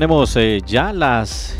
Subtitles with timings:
[0.00, 1.54] Tenemos eh, ya las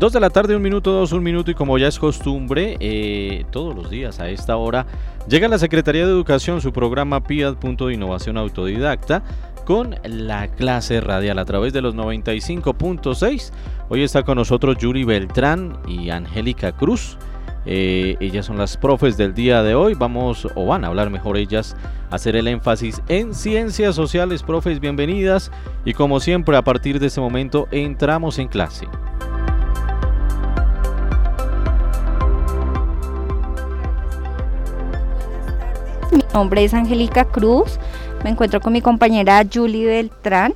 [0.00, 3.44] 2 de la tarde, un minuto, dos, un minuto y como ya es costumbre, eh,
[3.52, 4.84] todos los días a esta hora
[5.28, 7.58] llega la Secretaría de Educación su programa PIAD.
[7.92, 9.22] Innovación Autodidacta
[9.64, 13.52] con la clase radial a través de los 95.6.
[13.88, 17.16] Hoy está con nosotros Yuri Beltrán y Angélica Cruz.
[17.64, 19.94] Eh, ellas son las profes del día de hoy.
[19.94, 21.76] Vamos, o van a hablar mejor ellas,
[22.12, 24.42] hacer el énfasis en ciencias sociales.
[24.42, 25.50] Profes, bienvenidas.
[25.84, 28.86] Y como siempre, a partir de este momento entramos en clase.
[36.12, 37.78] Mi nombre es Angélica Cruz.
[38.22, 40.54] Me encuentro con mi compañera Julie Beltrán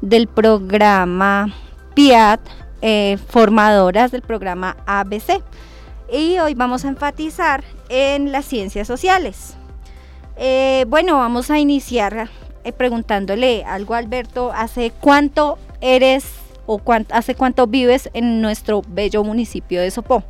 [0.00, 1.54] del programa
[1.94, 2.40] PIAT,
[2.82, 5.40] eh, formadoras del programa ABC.
[6.12, 9.55] Y hoy vamos a enfatizar en las ciencias sociales.
[10.36, 12.28] Eh, bueno, vamos a iniciar
[12.64, 14.52] eh, preguntándole algo a Alberto.
[14.52, 16.26] ¿Hace cuánto eres
[16.66, 20.24] o hace cuánto vives en nuestro bello municipio de Sopó?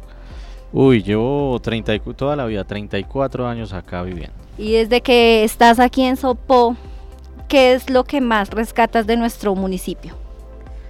[0.72, 4.34] Uy, llevo 30, toda la vida, 34 años acá viviendo.
[4.58, 6.76] Y desde que estás aquí en Sopó,
[7.48, 10.14] ¿qué es lo que más rescatas de nuestro municipio?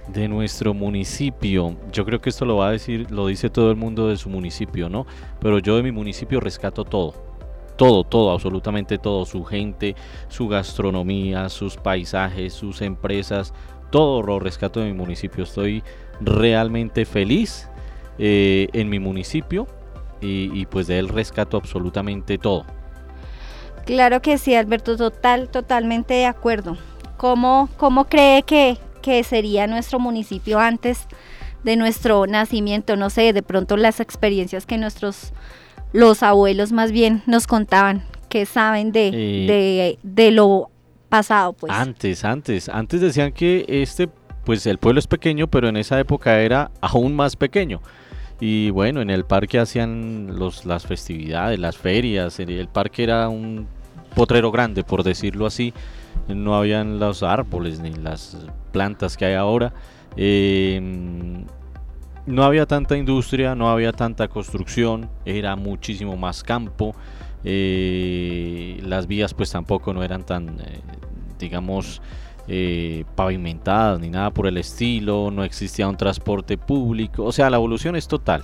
[0.07, 3.77] De nuestro municipio, yo creo que esto lo va a decir, lo dice todo el
[3.77, 5.05] mundo de su municipio, ¿no?
[5.39, 7.26] Pero yo de mi municipio rescato todo.
[7.77, 9.25] Todo, todo, absolutamente todo.
[9.25, 9.95] Su gente,
[10.27, 13.53] su gastronomía, sus paisajes, sus empresas,
[13.91, 15.43] todo lo rescato de mi municipio.
[15.43, 15.83] Estoy
[16.19, 17.69] realmente feliz
[18.17, 19.67] eh, en mi municipio
[20.19, 22.65] y, y pues de él rescato absolutamente todo.
[23.85, 26.77] Claro que sí, Alberto, total, totalmente de acuerdo.
[27.15, 31.07] ¿Cómo, cómo cree que, que sería nuestro municipio antes
[31.63, 32.97] de nuestro nacimiento?
[32.97, 35.31] No sé, de pronto las experiencias que nuestros,
[35.93, 40.69] los abuelos más bien nos contaban, que saben de, Eh, de, de lo
[41.09, 41.71] pasado, pues.
[41.71, 44.09] Antes, antes, antes decían que este,
[44.43, 47.81] pues el pueblo es pequeño, pero en esa época era aún más pequeño.
[48.39, 53.29] Y bueno, en el parque hacían los, las festividades, las ferias, el, el parque era
[53.29, 53.67] un
[54.15, 55.73] potrero grande, por decirlo así.
[56.27, 58.37] No habían los árboles ni las
[58.71, 59.73] plantas que hay ahora.
[60.17, 61.43] Eh,
[62.27, 66.93] no había tanta industria, no había tanta construcción, era muchísimo más campo.
[67.43, 70.81] eh, las vías pues tampoco no eran tan, eh,
[71.39, 72.01] digamos,
[72.47, 77.57] eh, pavimentadas ni nada por el estilo, no existía un transporte público, o sea, la
[77.57, 78.41] evolución es total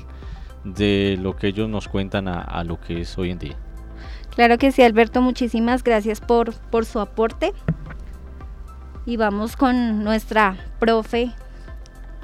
[0.64, 3.58] de lo que ellos nos cuentan a, a lo que es hoy en día.
[4.36, 7.54] Claro que sí, Alberto, muchísimas gracias por, por su aporte.
[9.06, 11.32] Y vamos con nuestra profe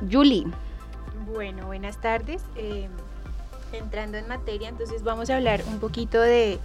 [0.10, 0.46] Julie.
[1.34, 2.42] Bueno, buenas tardes.
[2.56, 2.88] Eh,
[3.72, 6.58] entrando en materia, entonces vamos a hablar un poquito de,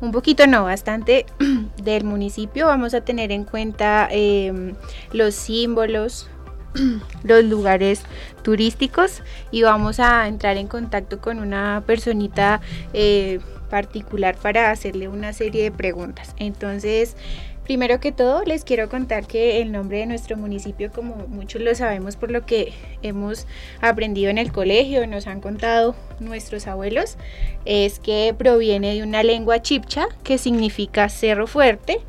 [0.00, 1.26] un poquito no, bastante
[1.82, 2.66] del municipio.
[2.66, 4.74] Vamos a tener en cuenta eh,
[5.12, 6.28] los símbolos,
[7.24, 8.02] los lugares
[8.42, 12.60] turísticos y vamos a entrar en contacto con una personita
[12.92, 16.34] eh, particular para hacerle una serie de preguntas.
[16.38, 17.16] Entonces,
[17.64, 21.74] Primero que todo, les quiero contar que el nombre de nuestro municipio, como muchos lo
[21.74, 23.46] sabemos por lo que hemos
[23.80, 27.16] aprendido en el colegio, nos han contado nuestros abuelos,
[27.64, 32.00] es que proviene de una lengua chipcha que significa cerro fuerte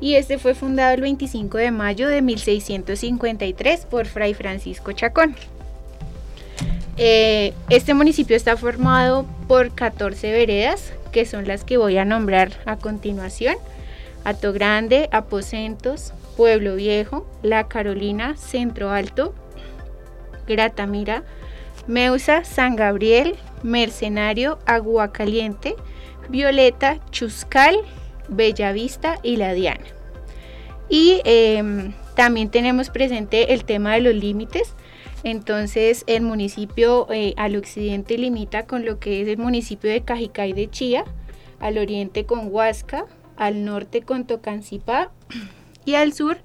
[0.00, 5.36] y este fue fundado el 25 de mayo de 1653 por Fray Francisco Chacón.
[6.96, 12.52] Eh, este municipio está formado por 14 veredas, que son las que voy a nombrar
[12.66, 13.54] a continuación.
[14.24, 19.34] Hato Grande, Aposentos, Pueblo Viejo, La Carolina, Centro Alto,
[20.46, 21.24] Gratamira,
[21.86, 25.76] Meusa, San Gabriel, Mercenario, Agua Caliente,
[26.28, 27.76] Violeta, Chuscal,
[28.28, 29.84] Bellavista y La Diana.
[30.88, 34.74] Y eh, también tenemos presente el tema de los límites.
[35.22, 40.52] Entonces el municipio eh, al occidente limita con lo que es el municipio de Cajicay
[40.52, 41.04] de Chía,
[41.60, 43.06] al oriente con Huasca,
[43.36, 45.10] al norte con Tocancipá
[45.84, 46.38] y al sur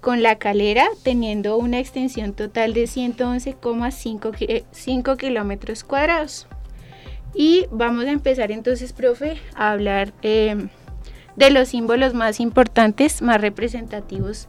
[0.00, 6.46] con La Calera, teniendo una extensión total de 111,5 kilómetros cuadrados.
[7.34, 10.68] Y vamos a empezar entonces, profe, a hablar eh,
[11.36, 14.48] de los símbolos más importantes, más representativos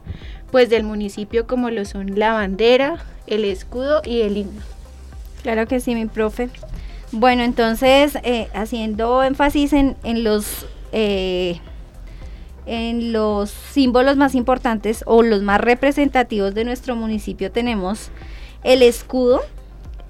[0.50, 4.62] pues del municipio como lo son la bandera, el escudo y el himno.
[5.42, 6.48] Claro que sí, mi profe.
[7.12, 11.60] Bueno, entonces, eh, haciendo énfasis en, en los eh,
[12.68, 18.10] en los símbolos más importantes o los más representativos de nuestro municipio tenemos
[18.62, 19.40] el escudo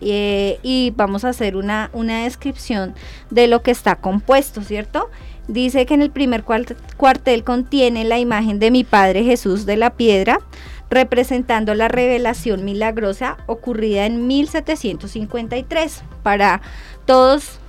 [0.00, 2.94] eh, y vamos a hacer una, una descripción
[3.30, 5.08] de lo que está compuesto, ¿cierto?
[5.46, 9.90] Dice que en el primer cuartel contiene la imagen de mi Padre Jesús de la
[9.90, 10.40] Piedra,
[10.90, 16.02] representando la revelación milagrosa ocurrida en 1753.
[16.22, 16.60] Para
[17.06, 17.60] todos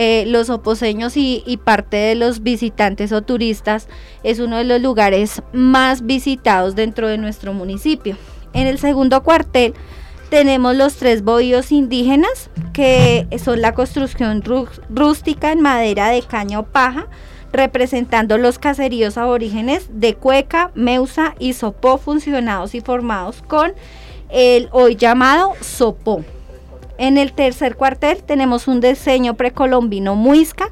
[0.00, 3.88] eh, los oposeños y, parte de los visitantes o turistas
[4.22, 8.16] es uno de los lugares más visitados dentro de nuestro municipio.
[8.52, 9.74] En el segundo cuartel
[10.30, 14.44] tenemos los tres bohíos indígenas, que son la construcción
[14.88, 17.08] rústica en madera de caña o paja,
[17.52, 23.72] representando los caseríos aborígenes de Cueca, Meusa y Sopó, funcionados y formados con
[24.30, 26.22] el hoy llamado Sopó.
[26.98, 30.70] En el tercer cuartel tenemos un diseño precolombino muisca,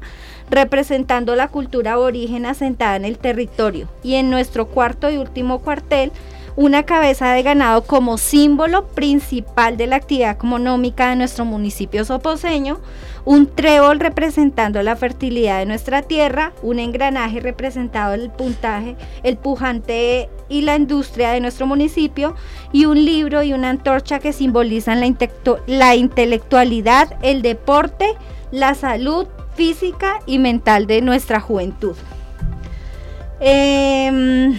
[0.49, 3.87] representando la cultura aborigen asentada en el territorio.
[4.03, 6.11] Y en nuestro cuarto y último cuartel
[6.57, 12.79] una cabeza de ganado como símbolo principal de la actividad económica de nuestro municipio soposeño,
[13.25, 20.29] un trébol representando la fertilidad de nuestra tierra, un engranaje representado el puntaje, el pujante
[20.49, 22.33] y la industria de nuestro municipio
[22.71, 24.99] y un libro y una antorcha que simbolizan
[25.67, 28.15] la, intelectualidad, el deporte,
[28.49, 31.95] la salud física y mental de nuestra juventud.
[33.39, 34.57] Eh,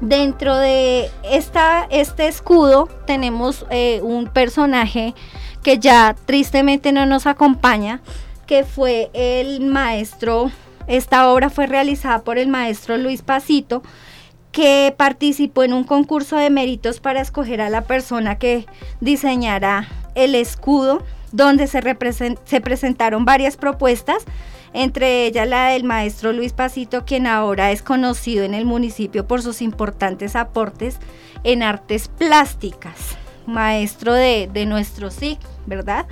[0.00, 5.14] Dentro de esta, este escudo tenemos eh, un personaje
[5.64, 8.00] que ya tristemente no nos acompaña,
[8.46, 10.52] que fue el maestro,
[10.86, 13.82] esta obra fue realizada por el maestro Luis Pasito,
[14.52, 18.66] que participó en un concurso de méritos para escoger a la persona que
[19.00, 21.02] diseñara el escudo,
[21.32, 21.82] donde se,
[22.44, 24.24] se presentaron varias propuestas
[24.72, 29.42] entre ellas la del maestro Luis Pasito, quien ahora es conocido en el municipio por
[29.42, 30.98] sus importantes aportes
[31.44, 33.16] en artes plásticas,
[33.46, 36.06] maestro de, nuestro SIC, ¿verdad?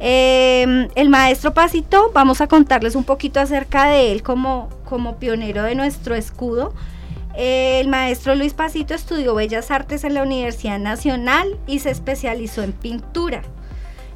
[0.00, 5.62] Em, el maestro Pasito, vamos a contarles un poquito acerca de él como, como pionero
[5.62, 6.74] de nuestro escudo.
[7.36, 12.72] El maestro Luis Pasito estudió Bellas Artes en la Universidad Nacional y se especializó en
[12.72, 13.42] pintura.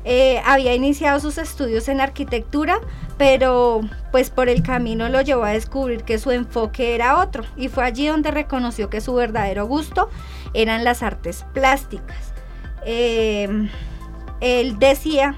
[0.05, 2.79] Eh, había iniciado sus estudios en arquitectura,
[3.19, 3.81] pero
[4.11, 7.85] pues por el camino lo llevó a descubrir que su enfoque era otro y fue
[7.85, 10.09] allí donde reconoció que su verdadero gusto
[10.55, 12.33] eran las artes plásticas.
[12.85, 13.69] Em,
[14.41, 15.35] él decía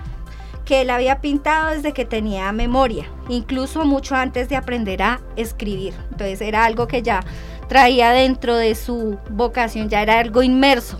[0.65, 5.95] que él había pintado desde que tenía memoria, incluso mucho antes de aprender a escribir.
[6.13, 7.25] Entonces era algo que ya
[7.69, 10.99] traía dentro de su vocación, ya era algo inmerso.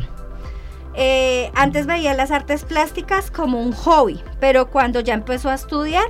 [0.95, 6.07] Eh, antes veía las artes plásticas como un hobby, pero cuando ya empezó a estudiar,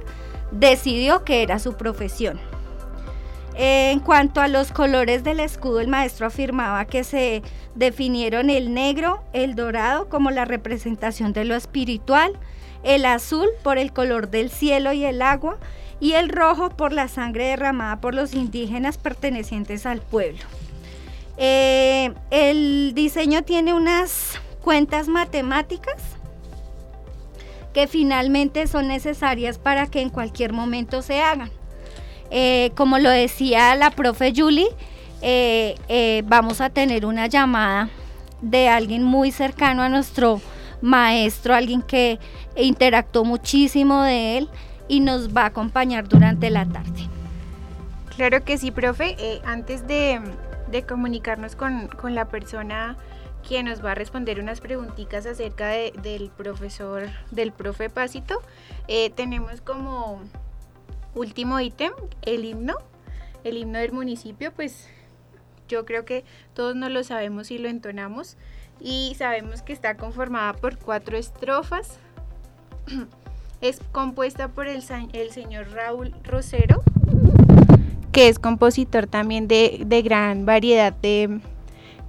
[0.50, 2.40] decidió que era su profesión.
[3.56, 7.42] Eh, en cuanto a los colores del escudo, el maestro afirmaba que se
[7.74, 12.32] definieron el negro, el dorado como la representación de lo espiritual,
[12.82, 15.58] el azul por el color del cielo y el agua,
[16.00, 20.40] y el rojo por la sangre derramada por los indígenas pertenecientes al pueblo.
[21.36, 25.96] Eh, el diseño tiene unas cuentas matemáticas
[27.72, 31.50] que finalmente son necesarias para que en cualquier momento se hagan.
[32.30, 34.68] Eh, como lo decía la profe Julie,
[35.22, 37.88] eh, eh, vamos a tener una llamada
[38.40, 40.40] de alguien muy cercano a nuestro
[40.80, 42.18] maestro, alguien que
[42.56, 44.48] interactuó muchísimo de él
[44.88, 47.08] y nos va a acompañar durante la tarde.
[48.16, 49.16] Claro que sí, profe.
[49.44, 50.20] antes de,
[50.88, 52.96] comunicarnos con, con la persona
[53.50, 58.40] quien nos va a responder unas preguntitas acerca del profesor, del profe Pásito.
[58.86, 60.20] Eh, tenemos como
[61.16, 61.90] último ítem
[62.22, 62.76] el himno,
[63.42, 64.88] el himno del municipio, pues
[65.66, 66.22] yo creo que
[66.54, 68.36] todos no lo sabemos y lo entonamos
[68.78, 71.98] y sabemos que está conformada por cuatro estrofas.
[73.60, 76.82] Es compuesta por el, el señor Raúl Rosero,
[78.10, 81.40] que es compositor también de, de gran variedad de,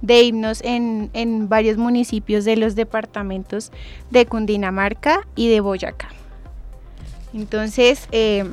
[0.02, 3.72] de himnos en, varios municipios de los departamentos
[4.10, 6.08] de Cundinamarca y de Boyacá.
[7.32, 8.44] Entonces eh,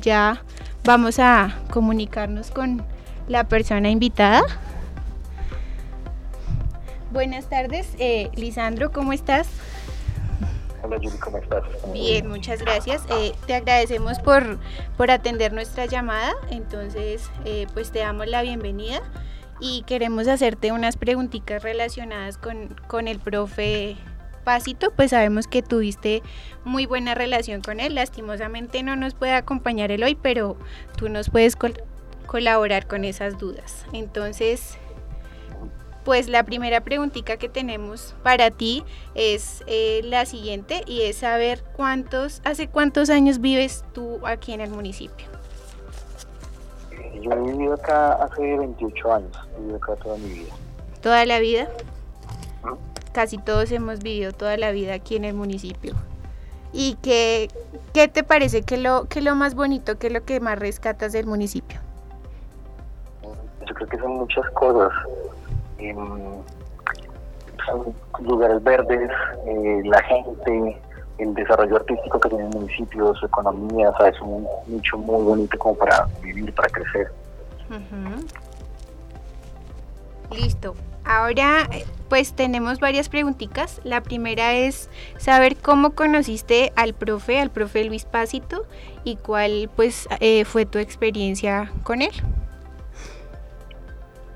[0.00, 0.42] ya
[0.84, 2.84] vamos a comunicarnos con
[3.28, 4.42] la persona invitada.
[7.12, 9.48] Buenas tardes, eh, Lisandro, ¿cómo estás?
[10.82, 11.62] Hola Yuri, ¿cómo estás?
[11.92, 13.02] Bien, muchas gracias.
[13.10, 14.58] Eh, te agradecemos por,
[14.96, 16.32] por atender nuestra llamada.
[16.50, 17.28] Entonces,
[17.74, 19.02] pues te damos la bienvenida
[19.60, 23.96] y queremos hacerte unas preguntitas relacionadas con, el profe
[24.44, 26.22] Pásito, pues sabemos que tuviste
[26.64, 30.56] muy buena relación con él, lastimosamente no nos puede acompañar él hoy, pero
[30.96, 31.56] tú nos puedes
[32.26, 33.84] colaborar con esas dudas.
[33.92, 34.78] Entonces,
[36.04, 38.82] pues la primera preguntita que tenemos para ti
[39.14, 44.62] es eh, la siguiente y es saber cuántos, hace cuántos años vives tú aquí en
[44.62, 45.29] el municipio.
[47.20, 50.54] Yo he vivido acá hace 28 años, he vivido acá toda mi vida.
[51.00, 51.68] ¿Toda la vida?
[53.12, 55.94] casi todos hemos vivido toda la vida aquí en el municipio.
[56.72, 57.48] ¿Y qué,
[57.92, 61.12] qué te parece que lo, que lo más bonito, que es lo que más rescatas
[61.12, 61.80] del municipio?
[63.66, 64.92] Yo creo que son muchas cosas.
[65.78, 65.96] Em,
[67.66, 69.10] son lugares verdes,
[69.46, 70.80] eh, la gente,
[71.20, 75.22] el desarrollo artístico que tiene el municipio, su economía, o sea, es un nicho muy
[75.22, 77.12] bonito como para vivir, para crecer.
[80.30, 80.74] Listo.
[81.04, 81.68] Ahora,
[82.08, 83.80] pues tenemos varias preguntitas.
[83.84, 88.64] La primera es saber cómo conociste al profe, al profe Luis Pásito,
[89.04, 92.12] y cuál, pues, eh, fue tu experiencia con él.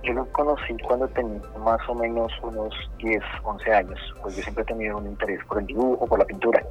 [0.04, 4.62] Yo lo conocí cuando tenía más o menos unos 10, 11 años, pues yo siempre
[4.62, 6.62] he tenido un interés por el dibujo, por la pintura.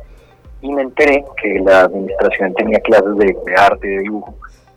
[0.62, 4.36] Y me enteré que la administración tenía clases de, arte, de dibujo.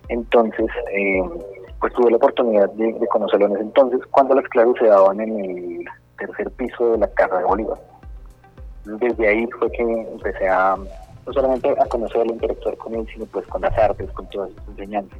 [0.09, 1.23] Entonces, eh,
[1.81, 5.21] pues tuve la oportunidad de, de conocerlo en ese entonces, cuando las clases se daban
[5.21, 5.85] en el
[6.19, 7.79] tercer piso de la Casa de Bolívar.
[8.87, 10.77] Desde ahí fue que empecé a,
[11.27, 14.51] no solamente a conocerlo, a interactuar con él, sino pues con las artes, con todas
[14.51, 15.19] sus enseñanzas.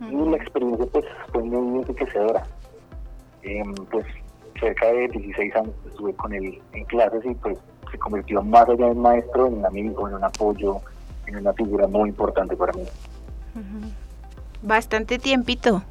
[0.00, 2.44] Y la experiencia pues fue muy enriquecedora.
[3.42, 4.06] Em, pues
[4.60, 7.58] cerca de 16 años estuve con él en clases y pues
[7.90, 10.80] se convirtió más allá de maestro en un amigo, en un apoyo,
[11.26, 12.84] en una figura muy importante para mí.
[14.62, 15.82] Bastante tiempito,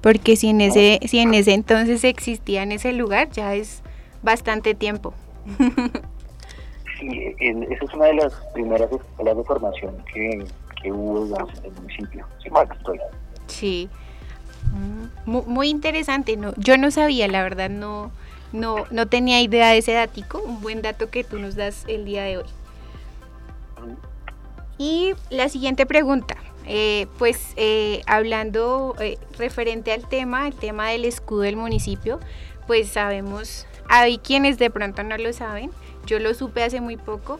[0.00, 3.82] porque si en ese, si en ese entonces existía en ese lugar, ya es
[4.22, 5.14] bastante tiempo.
[7.02, 10.44] Sí, esa es una de las primeras escuelas de formación que,
[10.80, 12.24] que hubo digamos, en el municipio.
[12.40, 13.00] Sí, mal estoy.
[13.52, 13.88] Sí.
[14.72, 16.54] Mm, mu- Muy, interesante, ¿no?
[16.56, 18.10] Yo no sabía, la verdad, no,
[18.52, 22.04] no, no tenía idea de ese datico, un buen dato que tú nos das el
[22.04, 22.44] día de hoy.
[24.78, 31.04] Y la siguiente pregunta, eh, pues eh, hablando eh, referente al tema, el tema del
[31.04, 32.18] escudo del municipio,
[32.66, 35.70] pues sabemos, hay quienes de pronto no lo saben,
[36.06, 37.38] yo lo supe hace muy poco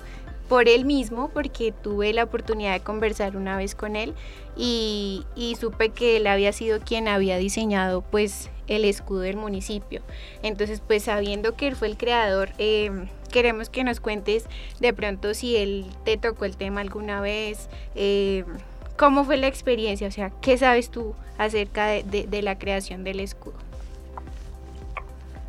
[0.49, 4.15] por él mismo, porque tuve la oportunidad de conversar una vez con él
[4.57, 5.25] y,
[5.59, 10.03] supe que él había sido quien había diseñado pues el escudo del municipio.
[10.43, 12.91] Entonces pues sabiendo que él fue el creador, eh,
[13.31, 14.47] queremos que nos cuentes
[14.81, 18.45] de pronto si él te tocó el tema alguna vez, eh,
[18.97, 23.57] cómo fue la experiencia, o sea, qué sabes tú acerca de, la creación del escudo.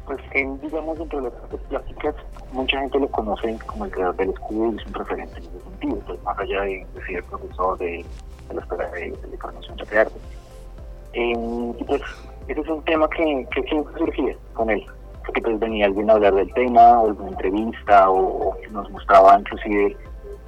[0.05, 0.19] Pues
[0.61, 2.15] digamos, dentro de las artes plásticas,
[2.53, 5.59] mucha gente lo conoce como el creador del escudo y es un referente en ese
[5.59, 8.05] sentido, pues más allá de, de ser profesor de,
[8.47, 10.15] de la Escuela de, de Formación de Arte.
[11.13, 11.33] Eh,
[11.79, 12.01] y pues
[12.47, 14.85] ese es un tema que, siempre surgía con él,
[15.25, 19.39] porque pues venía alguien a hablar del tema, o alguna entrevista, o, que nos mostraba
[19.39, 19.97] inclusive,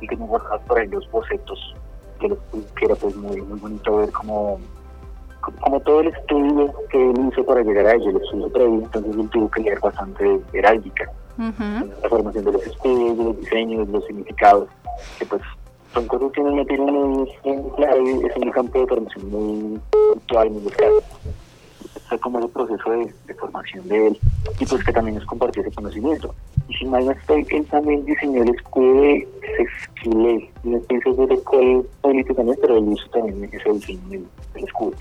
[0.02, 1.76] y que nos mostraba por ahí los bocetos,
[2.20, 2.38] que, lo-
[2.76, 4.60] que era pues muy, muy bonito ver cómo
[5.62, 9.16] como todo el estudio que él hizo para llegar a ello, el estudio previo, entonces
[9.16, 13.90] él tuvo que leer bastante heráldica, Ujú, la formación de los estudios, de los diseños,
[13.90, 14.70] los significados,
[15.20, 15.42] que pues
[15.94, 19.80] son cosas que nos metieron muy en clave, es un campo de formación muy
[20.16, 21.04] actual, muy escaso.
[22.08, 24.20] Fue como ese proceso de, de formación de él,
[24.60, 26.34] y pues que también nos compartió ese conocimiento.
[26.68, 29.28] Y si mal no estoy, él también diseñó el escudo de
[29.58, 31.86] Sesquile, no estoy seguro cuál
[32.36, 34.94] también, pero él hizo también ese diseño del, del escudo.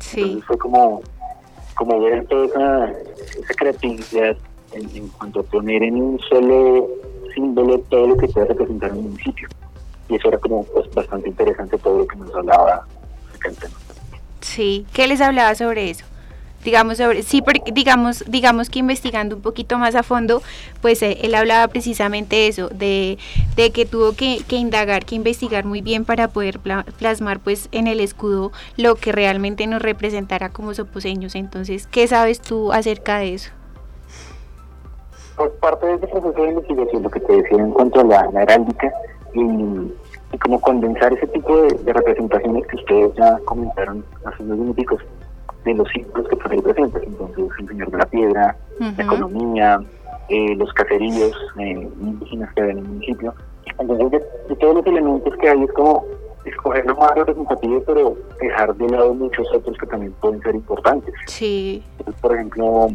[0.00, 1.02] Sí, Entonces fue como,
[1.74, 2.90] como ver toda esa,
[3.40, 4.36] esa creatividad
[4.72, 6.88] en, cuanto a poner en un solo
[7.34, 9.48] símbolo todo lo que puede representar un municipio.
[10.08, 12.86] Y eso era como pues, bastante interesante todo lo que nos hablaba
[13.44, 13.74] del tema.
[14.40, 14.86] sí.
[14.92, 16.04] ¿Qué les hablaba sobre eso?
[16.64, 20.42] Digamos sobre, sí, porque digamos, digamos que investigando un poquito más a fondo,
[20.80, 23.18] pues eh, él hablaba precisamente eso, de,
[23.56, 27.88] de que tuvo que, indagar, que investigar muy bien para poder pla- plasmar pues en
[27.88, 31.34] el escudo lo que realmente nos representara como soposeños.
[31.34, 33.50] Entonces, ¿qué sabes tú acerca de eso?
[35.36, 38.30] Por parte de ese proceso de investigación, lo que te decía en cuanto a la,
[38.32, 38.92] la heráldica,
[39.34, 44.58] y, y como condensar ese tipo de, de representaciones que ustedes ya comentaron hace unos
[44.58, 45.00] minuticos,
[45.64, 47.02] de los símbolos que por ahí presentes.
[47.04, 49.80] Entonces, el Señor de la Piedra, la economía,
[50.28, 53.34] eh, los caseríos eh, indígenas que hay en el municipio.
[53.78, 56.04] Entonces, de, de todos los elementos que hay, es como
[56.44, 61.14] escoger lo más representativo, pero dejar de lado muchos otros que también pueden ser importantes.
[61.26, 62.88] Sí, Entonces, por ejemplo,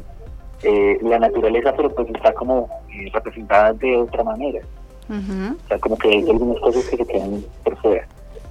[0.64, 4.62] eh, la naturaleza, pero pues está como eh, representada de otra manera.
[5.10, 8.08] O sea, como que hay algunas cosas que se quedan por fuera.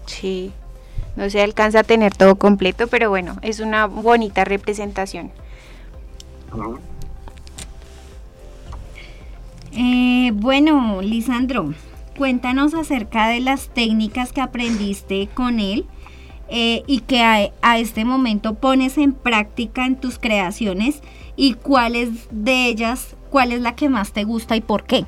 [0.07, 0.53] sí.
[1.17, 5.31] No se alcanza a tener todo completo, pero bueno, es una bonita representación.
[9.73, 11.73] Eh, bueno, Lisandro,
[12.19, 15.87] cuéntanos acerca de las técnicas que aprendiste con él
[16.49, 21.03] eh, y que a, este momento pones en práctica en tus creaciones
[21.35, 25.07] y cuáles de ellas, ¿cuál es la que más te gusta y por qué?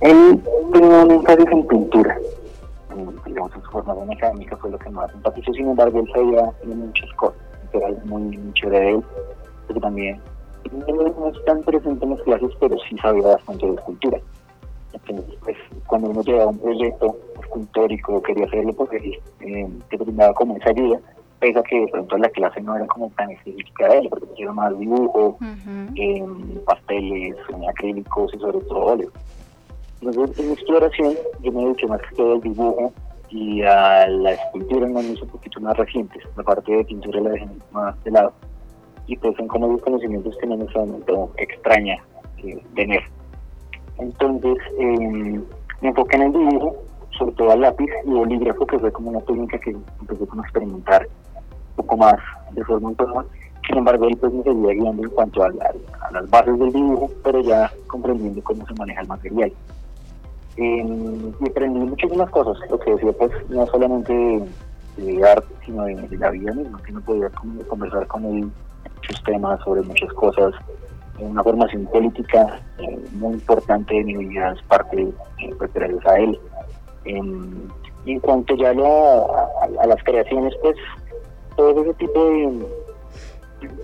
[0.00, 0.40] Él
[0.72, 2.18] tenía un énfasis en pintura.
[3.26, 7.38] Digamos, su formación académica fue lo que más empatizó, sin embargo, él sabía muchas cosas,
[7.72, 9.04] era muy, muy chévere de él,
[9.66, 10.20] porque también
[10.72, 14.18] no es tan presente en las clases, pero sí sabía bastante de escultura.
[15.06, 20.56] Entonces, pues, cuando uno llevaba un proyecto escultórico, quería hacerlo, pues eh, te brindaba como
[20.56, 20.98] esa ayuda,
[21.38, 24.26] pese a que de pronto la clase no era como tan específica de él, porque
[24.32, 25.38] hacía más dibujo,
[25.94, 26.24] eh,
[26.64, 27.36] pasteles,
[27.68, 29.10] acrílicos y sobre todo óleo.
[30.00, 32.92] Entonces, en exploración, yo me dediqué más que todo al dibujo
[33.30, 36.22] y a la escultura en manos un poquito más recientes.
[36.36, 38.32] La parte de pintura la dejé más de lado.
[39.06, 41.96] Y pues son como los conocimientos que en ese momento extraña
[42.38, 43.02] eh, tener.
[43.98, 45.40] Entonces, eh,
[45.80, 46.76] me enfoqué en el dibujo,
[47.18, 51.06] sobre todo al lápiz y bolígrafo, que fue como una técnica que empecé a experimentar
[51.06, 52.16] un poco más
[52.52, 53.24] de forma autónoma.
[53.66, 57.40] Sin embargo, él pues me seguía guiando en cuanto a, las bases del dibujo, pero
[57.40, 59.52] ya comprendiendo cómo se maneja el material
[60.56, 64.12] y aprendí muchísimas cosas, lo que decía pues no solamente
[64.96, 67.28] de, arte, sino de, la vida misma, que no podía
[67.68, 68.50] conversar con él
[68.94, 70.54] muchos temas sobre muchas cosas,
[71.18, 75.70] una formación política eh, muy importante de mi vida es parte eh, pues,
[78.06, 80.76] en cuanto ya a, las creaciones, pues
[81.56, 82.66] todo ese tipo de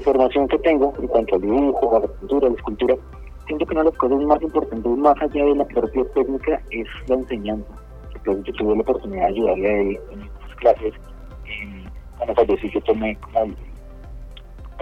[0.05, 2.97] formación que tengo en cuanto al dibujo, a la pintura, a la escultura,
[3.47, 6.87] siento que una de las cosas más importantes, más allá de la propia técnica, es
[7.09, 7.73] la enseñanza.
[8.15, 10.95] Entonces, yo tuve la oportunidad de ayudarle a él en estas clases.
[11.47, 11.85] Eh,
[12.17, 13.55] cuando fallecí, yo tomé como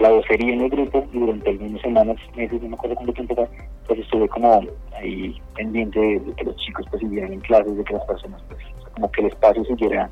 [0.01, 3.47] la docería en el grupo y durante algunas semanas, meses, no me acuerdo cuánto tiempo
[3.87, 4.61] pues estuve como
[4.95, 8.59] ahí pendiente de, que los chicos pues siguieran en clases, de que las personas, pues,
[8.93, 10.09] como que el espacio siguiera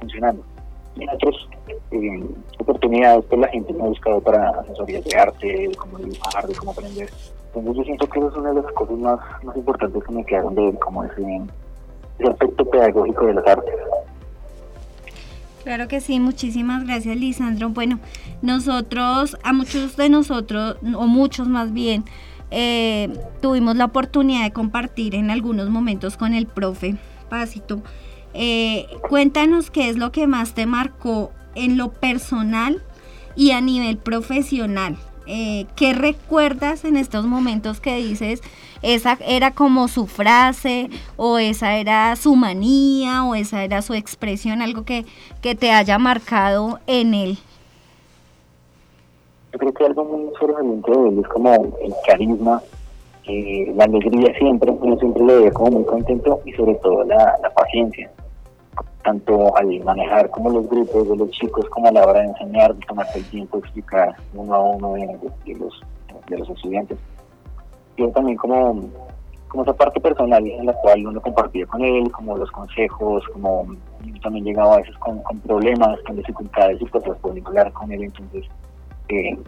[0.00, 0.42] funcionando.
[0.96, 1.34] Y en otras
[1.90, 2.24] eh,
[2.58, 6.54] oportunidades, pues la gente me ha buscado para asesorías de arte, de cómo dibujar, de
[6.54, 7.08] cómo aprender
[7.56, 10.24] entonces yo siento que eso es una de las cosas más, más importantes que me
[10.26, 11.40] quedaron de como ese,
[12.28, 13.74] aspecto pedagógico de las artes.
[15.66, 17.70] Claro que sí, muchísimas gracias Lisandro.
[17.70, 17.98] Bueno,
[18.40, 22.04] nosotros, a muchos de nosotros, o muchos más bien,
[22.52, 26.94] eh, tuvimos la oportunidad de compartir en algunos momentos con el profe
[27.28, 27.82] Pásito.
[28.32, 32.80] Eh, cuéntanos qué es lo que más te marcó en lo personal
[33.34, 34.96] y a nivel profesional.
[35.26, 38.42] Eh, ¿qué recuerdas en estos momentos que dices,
[38.82, 44.62] esa era como su frase, o esa era su manía, o esa era su expresión,
[44.62, 45.04] algo que,
[45.42, 47.38] que te haya marcado en él?
[49.52, 52.62] Yo creo que algo muy sobresaliente de él es como el carisma,
[53.24, 57.52] eh, la alegría siempre, uno siempre lo veía como muy contento y sobre todo la
[57.56, 58.08] paciencia
[59.06, 62.74] tanto al manejar como los grupos de los chicos como a la hora de enseñar,
[62.74, 65.06] de tomarse el tiempo de explicar uno a uno de,
[65.54, 65.80] los,
[66.28, 66.98] de los estudiantes.
[67.96, 68.90] Yo también como,
[69.46, 73.76] como esa parte personal en la cual uno compartía con él, como los consejos, como
[74.04, 77.92] yo también llegaba a veces con, problemas, con dificultades y pues las podía hablar con
[77.92, 78.44] él, entonces
[79.08, 79.38] eh,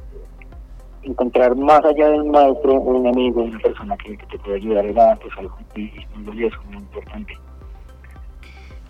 [1.03, 5.16] encontrar más allá de un maestro un amigo, una persona que, te puede ayudar era
[5.16, 7.35] pues algo muy, muy importante.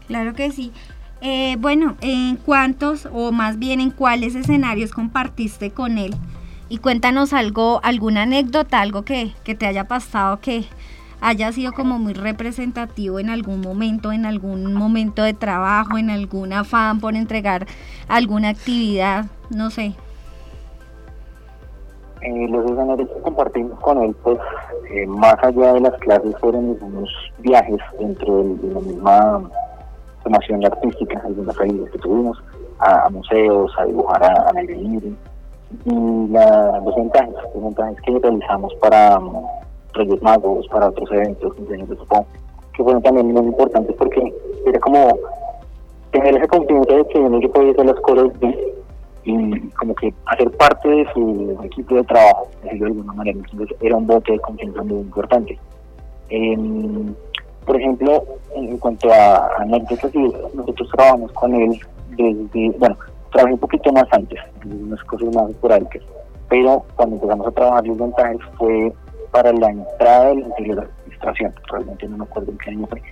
[0.09, 0.73] Claro que sí.
[1.21, 6.15] Eh, bueno, ¿en cuántos o más bien en cuáles escenarios compartiste con él?
[6.69, 10.65] Y cuéntanos algo, alguna anécdota, algo que, que te haya pasado que
[11.21, 16.53] haya sido como muy representativo en algún momento, en algún momento de trabajo, en algún
[16.53, 17.67] afán por entregar
[18.09, 19.95] alguna actividad, no sé.
[22.21, 24.39] Eh, los escenarios que compartimos con él, pues
[24.91, 29.51] eh, más allá de las clases, fueron algunos viajes dentro de la misma
[30.29, 32.39] formación artística, algunas salidas que tuvimos,
[32.79, 35.13] a, museos, a dibujar a, a libre.
[35.85, 39.45] Y la, los ventajas, los ventajas que realizamos para um,
[40.23, 41.87] Magos, para otros eventos, de
[42.75, 44.33] que fueron también muy importantes porque
[44.65, 45.19] era como
[46.13, 48.57] tener esa confianza de que uno podía hacer las cosas bien
[49.25, 53.39] y como que hacer parte de su equipo de trabajo, de alguna manera.
[53.51, 55.59] Entonces era un bote de confianza muy importante.
[57.69, 60.11] Por ejemplo, en cuanto a anécdotas,
[60.55, 61.79] nosotros trabajamos con él
[62.17, 62.97] desde, bueno,
[63.31, 66.03] trabajé un poquito más antes, unas cosas más esporádicas,
[66.49, 68.91] pero cuando empezamos a trabajar los montajes fue
[69.33, 72.87] para la entrada del interior de la administración, realmente no me acuerdo en qué año
[72.87, 73.03] fue,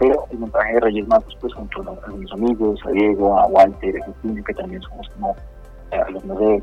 [0.00, 4.00] pero el montaje de Reyes Magos, pues junto a algunos amigos, a Diego, a Walter,
[4.00, 5.36] a Justino, que también somos como
[5.90, 6.62] eh, alumnos de,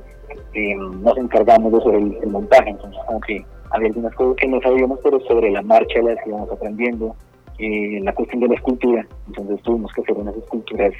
[0.55, 4.59] eh, nos encargamos de hacer el, montaje, entonces como que había algunas cosas que no
[4.59, 7.15] sabíamos, pero sobre la marcha las íbamos aprendiendo,
[7.63, 9.07] eh, la cuestión de la escultura.
[9.27, 10.93] Entonces tuvimos que hacer unas esculturas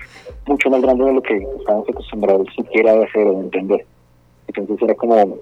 [0.47, 3.86] mucho más grandes de lo que estábamos acostumbrados siquiera a hacer o de entender.
[4.47, 5.38] Entonces era como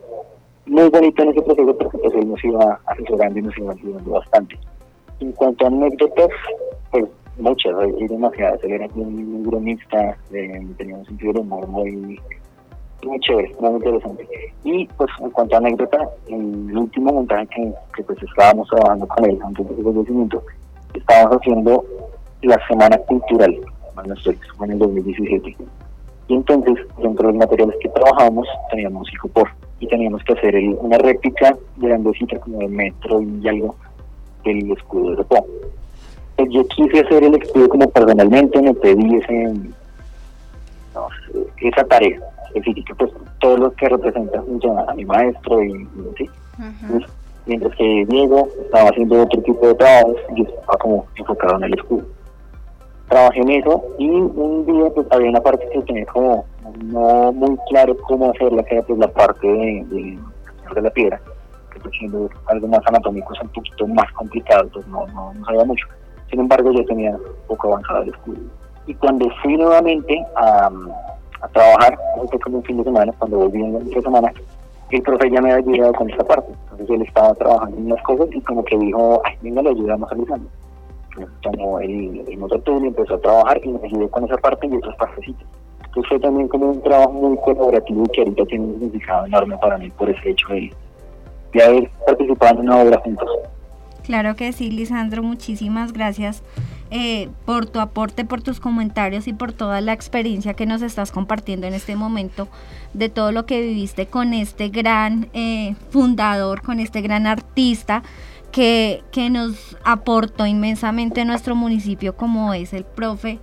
[0.65, 4.11] muy bonito en ese proceso porque pues él nos iba asesorando y nos iba ayudando
[4.11, 4.57] bastante.
[5.19, 6.29] En cuanto a anécdotas,
[6.91, 7.05] pues
[7.37, 8.63] muchas, hay, demasiadas.
[8.63, 12.19] Él era muy, bromista, tenía un sentido de humor muy,
[13.03, 14.27] muy chévere, muy interesante.
[14.63, 19.25] Y pues en cuanto a anécdota, el último montaje que, que pues estábamos trabajando con
[19.25, 20.43] él antes de su fallecimiento,
[20.93, 21.85] estábamos haciendo
[22.41, 23.55] la Semana Cultural,
[24.57, 25.55] fue en el 2017.
[26.27, 29.49] Y entonces, dentro de los materiales que trabajábamos, teníamos por
[29.79, 33.75] y teníamos que hacer una réplica grandecita como de metro y algo
[34.45, 35.45] del escudo de Po.
[36.35, 39.53] Pues yo quise hacer el escudo como personalmente, me pedí ese,
[41.57, 44.39] esa tarea específica, pues todo lo que representa
[44.87, 46.29] a mi maestro y, así.
[46.89, 47.05] Pues,
[47.45, 51.73] mientras que Diego estaba haciendo otro tipo de trabajos, yo estaba como enfocado en el
[51.73, 52.05] escudo
[53.11, 56.45] trabajé en eso y un día pues había una parte que tenía como
[56.85, 60.17] no muy claro cómo hacerla, que era pues la parte de,
[60.81, 61.19] la piedra,
[61.71, 65.65] que pues siendo algo más anatómico es un poquito más complicado, pues no, no, sabía
[65.65, 65.85] mucho.
[66.29, 68.43] Sin embargo yo tenía poco avanzado el estudio.
[68.87, 70.71] Y cuando fui nuevamente a,
[71.41, 71.99] a trabajar,
[72.29, 74.33] fue como un fin de semana, cuando volví en la semana,
[74.97, 76.51] el profe ya me había ayudado con esta parte.
[76.63, 80.11] Entonces él estaba trabajando en unas cosas y como que dijo, ay, venga, le ayudamos
[80.11, 80.49] a Lisandro
[81.41, 84.75] tomó el, el motor y empezó a trabajar y me ayudó con esa parte y
[84.75, 85.45] otras partecitas.
[85.85, 89.77] Entonces fue también como un trabajo muy colaborativo que ahorita tiene un significado enorme para
[89.77, 90.73] mí por ese hecho de,
[91.53, 93.29] de haber participado en una obra juntos.
[94.03, 96.43] Claro que sí, Lisandro, muchísimas gracias
[96.93, 101.13] eh, por tu aporte, por tus comentarios y por toda la experiencia que nos estás
[101.13, 102.49] compartiendo en este momento
[102.93, 108.03] de todo lo que viviste con este gran eh, fundador, con este gran artista
[108.51, 113.39] que, nos aportó inmensamente nuestro municipio, como es el profe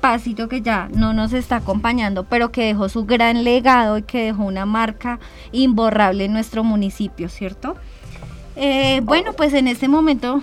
[0.00, 4.26] Pasito, que ya no nos está acompañando, pero que dejó su gran legado y que
[4.26, 5.18] dejó una marca
[5.50, 7.74] imborrable en nuestro municipio, ¿cierto?
[8.54, 10.42] Eh, bueno, pues en este momento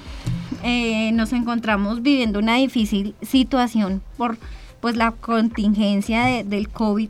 [0.63, 4.37] eh, nos encontramos viviendo una difícil situación por
[4.81, 7.09] pues la contingencia del COVID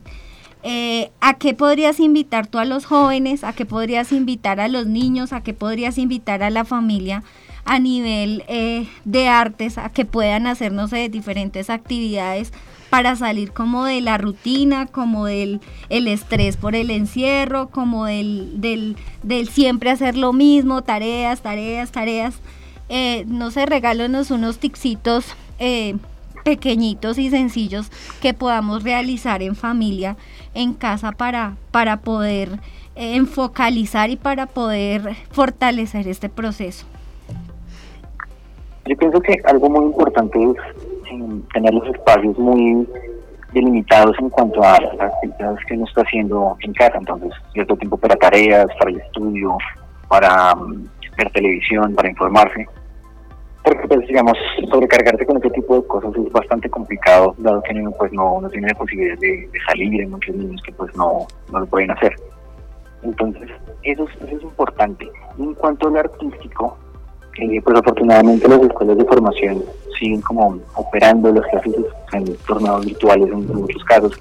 [0.66, 3.44] eh, ¿A qué podrías invitar tú a los jóvenes?
[3.44, 5.34] ¿A qué podrías invitar a los niños?
[5.34, 7.22] ¿A qué podrías invitar a la familia
[7.66, 9.76] a nivel eh, de artes?
[9.76, 12.50] A que puedan hacer, no sé, diferentes actividades
[12.88, 18.62] para salir como de la rutina, como del el estrés por el encierro, como del,
[18.62, 22.36] del, del siempre hacer lo mismo, tareas, tareas, tareas.
[22.88, 25.34] Eh, no sé, regálanos unos tipsitos
[26.44, 30.16] pequeñitos y sencillos que podamos realizar en familia
[30.52, 32.60] en casa para, para poder
[32.96, 36.86] eh, enfocalizar y para poder fortalecer este proceso?
[38.86, 40.56] Yo pienso que algo muy importante es
[41.10, 42.86] eh, tener los espacios muy
[43.52, 47.96] delimitados en cuanto a las actividades que uno está haciendo en casa, entonces cierto tiempo
[47.96, 49.56] para tareas, para el estudio,
[50.08, 52.66] para mm, ver televisión, para informarse.
[53.62, 54.36] Porque pues digamos
[54.70, 58.68] sobrecargarse con este tipo de cosas es bastante complicado dado que pues no, no tiene
[58.68, 62.14] la posibilidad de, salir hay muchos niños que pues no, no lo pueden hacer.
[63.02, 63.50] Entonces
[63.82, 65.08] eso, es importante.
[65.38, 66.76] En cuanto al artístico
[67.38, 69.64] eh, pues afortunadamente las escuelas de formación
[69.98, 71.74] siguen como operando las clases
[72.12, 74.20] en tornados virtuales en, muchos casos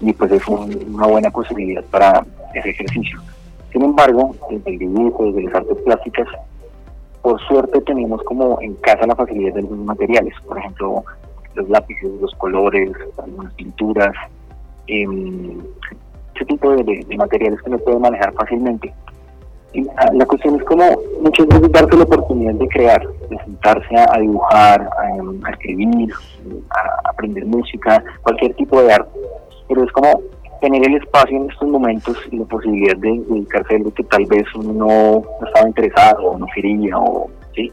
[0.00, 3.18] y pues es una buena posibilidad para ese ejercicio
[3.74, 6.28] sin embargo desde el dibujo desde las artes plásticas
[7.24, 11.02] por suerte tenemos como en casa la facilidad de algunos materiales, por ejemplo,
[11.54, 14.14] los lápices, los colores, algunas pinturas,
[14.88, 15.58] em,
[16.34, 18.92] ese tipo de, materiales que uno puede manejar fácilmente.
[19.72, 20.84] Y la, cuestión es como
[21.22, 26.12] muchas veces darse la oportunidad de crear, de sentarse a, dibujar, a, a escribir,
[26.68, 29.18] a aprender música, cualquier tipo de arte.
[29.66, 30.20] Pero es como
[30.64, 34.24] tener el espacio en estos momentos y la posibilidad de dedicarse a algo que tal
[34.24, 37.70] vez uno no, estaba interesado o no quería o sí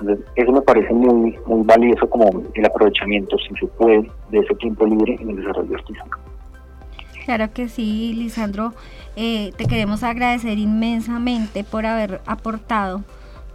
[0.00, 4.54] entonces eso me parece muy muy valioso como el aprovechamiento si se puede de ese
[4.54, 6.18] tiempo libre en el desarrollo artístico
[7.26, 8.72] Claro que sí, Lisandro.
[9.14, 13.04] Eh, te queremos agradecer inmensamente por haber aportado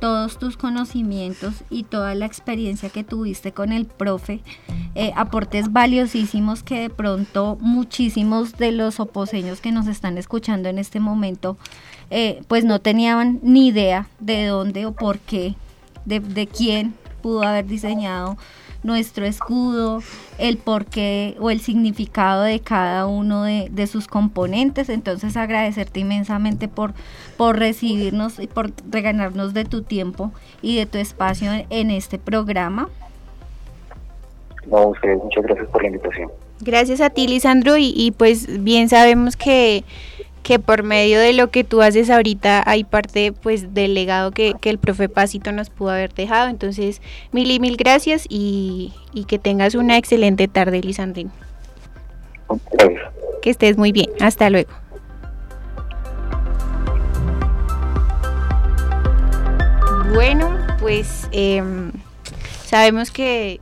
[0.05, 4.41] todos tus conocimientos y toda la experiencia que tuviste con el profe,
[4.93, 10.77] eh, aportes valiosísimos que de pronto muchísimos de los oposeños que nos están escuchando en
[10.77, 11.57] este momento,
[12.11, 15.55] eh, pues no tenían ni idea de dónde o por qué,
[16.05, 18.37] de, de quién pudo haber diseñado
[18.85, 20.01] nuestro escudo,
[20.37, 24.89] el porqué o el significado de cada uno de, sus componentes.
[24.89, 26.93] Entonces agradecerte inmensamente por,
[27.37, 32.89] por recibirnos y por regalarnos de tu tiempo y de tu espacio en, este programa.
[34.67, 36.31] No, ustedes, muchas gracias por la invitación.
[36.61, 39.83] Gracias a ti, Lisandro, y, y pues bien sabemos que
[40.45, 44.53] que por medio de lo que tú haces ahorita hay parte pues del legado que,
[44.65, 46.49] el profe Pacito nos pudo haber dejado.
[46.49, 48.93] Entonces, mil y mil gracias y,
[49.27, 51.31] que tengas una excelente tarde, Lisandrín.
[53.41, 54.11] Que estés muy bien.
[54.19, 54.69] Hasta luego.
[60.13, 61.91] Bueno, pues em,
[62.65, 63.59] sabemos que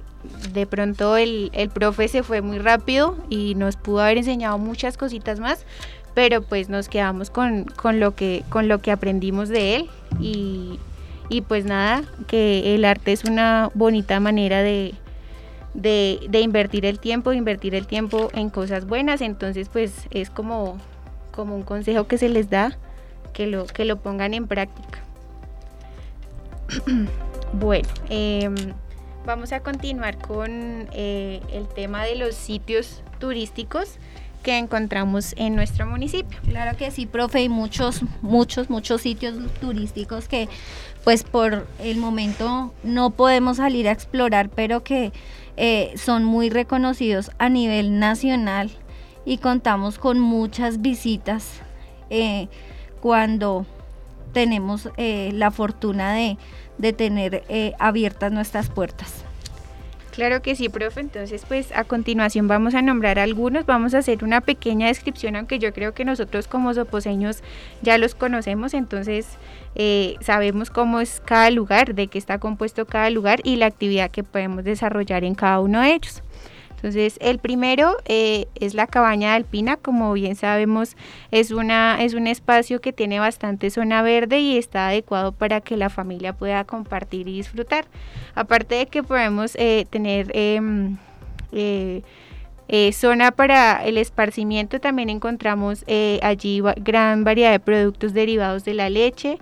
[0.51, 4.97] de pronto el, el profe se fue muy rápido y nos pudo haber enseñado muchas
[4.97, 5.65] cositas más,
[6.13, 10.79] pero pues nos quedamos con, lo, que, con lo que aprendimos de él y,
[11.47, 14.93] pues nada, que el arte es una bonita manera de,
[15.73, 20.77] de, invertir el tiempo, invertir el tiempo en cosas buenas, entonces pues es como,
[21.31, 22.77] como un consejo que se les da,
[23.33, 24.99] que lo, que lo pongan en práctica.
[27.53, 28.53] bueno, em,
[29.25, 33.97] vamos a continuar con eh, el tema de los sitios turísticos
[34.43, 36.37] que encontramos en nuestro municipio.
[36.47, 40.47] Claro que sí, profe, y muchos, muchos, muchos sitios turísticos que
[41.03, 45.11] pues por el momento no podemos salir a explorar, pero que
[45.57, 48.71] eh, son muy reconocidos a nivel nacional
[49.25, 51.61] y contamos con muchas visitas
[52.09, 52.47] eh,
[53.01, 53.65] cuando
[54.33, 56.37] tenemos eh, la fortuna de,
[56.77, 57.43] de tener
[57.79, 59.23] abiertas nuestras puertas.
[60.13, 60.99] Claro que sí, profe.
[60.99, 63.65] Entonces, pues a continuación vamos a nombrar algunos.
[63.65, 67.41] Vamos a hacer una pequeña descripción, aunque yo creo que nosotros como soposeños
[67.81, 69.39] ya los conocemos, entonces
[69.73, 74.11] eh, sabemos cómo es cada lugar, de qué está compuesto cada lugar y la actividad
[74.11, 76.21] que podemos desarrollar en cada uno de ellos.
[76.83, 80.97] Entonces, el primero eh, es la cabaña alpina, como bien sabemos,
[81.31, 85.77] es, una, es un espacio que tiene bastante zona verde y está adecuado para que
[85.77, 87.85] la familia pueda compartir y disfrutar.
[88.35, 90.29] Aparte de que podemos eh, tener...
[90.35, 90.97] Em,
[91.53, 92.01] eh,
[92.91, 95.85] zona para el esparcimiento también encontramos
[96.23, 99.37] allí gran variedad de productos derivados de la leche,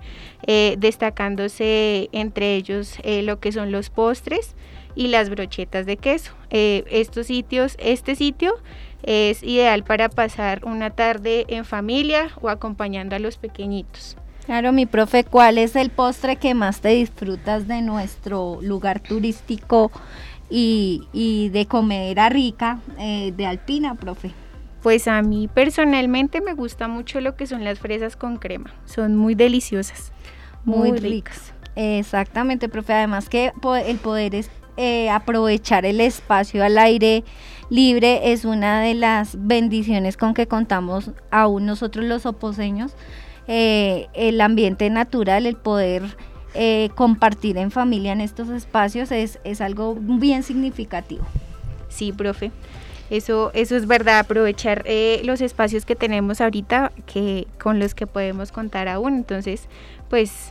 [0.76, 4.54] destacándose entre ellos lo que son los postres,
[4.94, 6.32] y las brochetas de queso.
[6.50, 8.54] Eh, estos sitios, este sitio
[9.02, 14.16] es ideal para pasar una tarde en familia o acompañando a los pequeñitos.
[14.46, 19.92] Claro, mi profe, ¿cuál es el postre que más te disfrutas de nuestro lugar turístico
[20.50, 24.32] y, de comedera rica eh, de Alpina, profe?
[24.82, 29.16] Pues a mí personalmente me gusta mucho lo que son las fresas con crema, son
[29.16, 30.12] muy deliciosas,
[30.64, 31.54] muy, ricas.
[31.76, 33.52] Exactamente, profe, además que
[33.86, 37.24] el poder es eh, aprovechar el espacio al aire
[37.68, 42.92] libre es una de las bendiciones con que contamos aún nosotros los oposeños.
[43.48, 46.02] Eh, el ambiente natural, el poder
[46.54, 51.24] eh, compartir en familia en estos espacios es, es algo bien significativo.
[51.88, 52.50] Sí, profe.
[53.10, 54.86] Eso, eso es verdad, aprovechar
[55.22, 59.16] los espacios que tenemos ahorita que con los que podemos contar aún.
[59.16, 59.68] Entonces,
[60.08, 60.50] pues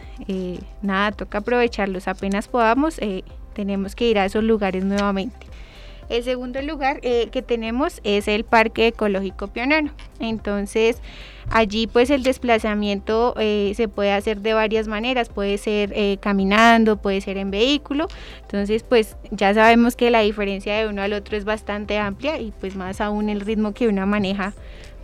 [0.84, 3.00] nada, toca aprovecharlos apenas podamos
[3.54, 5.52] tenemos que ir a esos lugares nuevamente.
[6.12, 9.92] El segundo lugar eh, que tenemos es el Parque Ecológico Pionero.
[10.20, 10.98] Entonces,
[11.50, 15.30] allí pues el desplazamiento eh, se puede hacer de varias maneras.
[15.30, 18.10] Puede ser eh, caminando, puede ser en vehículo.
[18.42, 22.52] Entonces, pues ya sabemos que la diferencia de uno al otro es bastante amplia y
[22.60, 24.54] pues más aún el ritmo que uno maneja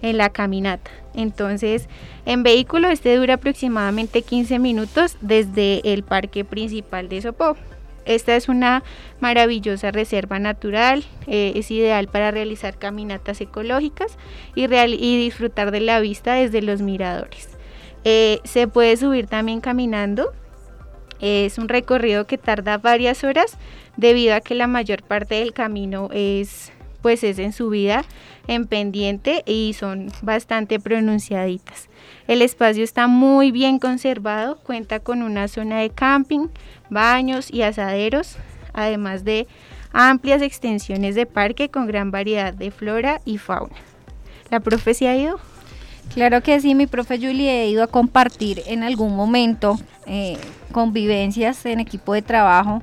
[0.01, 0.91] en la caminata.
[1.13, 1.87] Entonces,
[2.25, 7.55] en vehículo este dura aproximadamente 15 minutos desde el parque principal de Sopó.
[8.07, 8.83] Esta es una
[9.19, 14.17] maravillosa reserva natural, eh, es ideal para realizar caminatas ecológicas
[14.55, 17.49] y, disfrutar de la vista desde los miradores.
[18.05, 20.31] Eh, se puede subir también caminando,
[21.19, 23.57] es un recorrido que tarda varias horas
[23.97, 28.03] debido a que la mayor parte del camino es pues es en subida,
[28.47, 31.89] en pendiente y son bastante pronunciaditas.
[32.27, 36.47] El espacio está muy bien conservado, cuenta con una zona de camping,
[36.89, 38.37] baños y asaderos,
[38.73, 39.47] además de
[39.91, 43.75] amplias extensiones de parque con gran variedad de flora y fauna.
[44.49, 45.39] ¿La profe se ha ido?
[46.13, 50.37] Claro que sí, mi profe Julie he ido a compartir en algún momento eh,
[50.71, 52.81] convivencias en equipo de trabajo,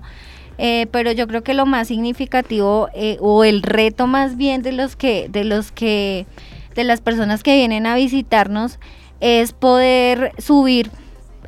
[0.58, 4.72] eh, pero yo creo que lo más significativo eh, o el reto más bien de
[4.72, 6.26] los que, de los que,
[6.74, 8.78] de las personas que vienen a visitarnos
[9.20, 10.90] es poder subir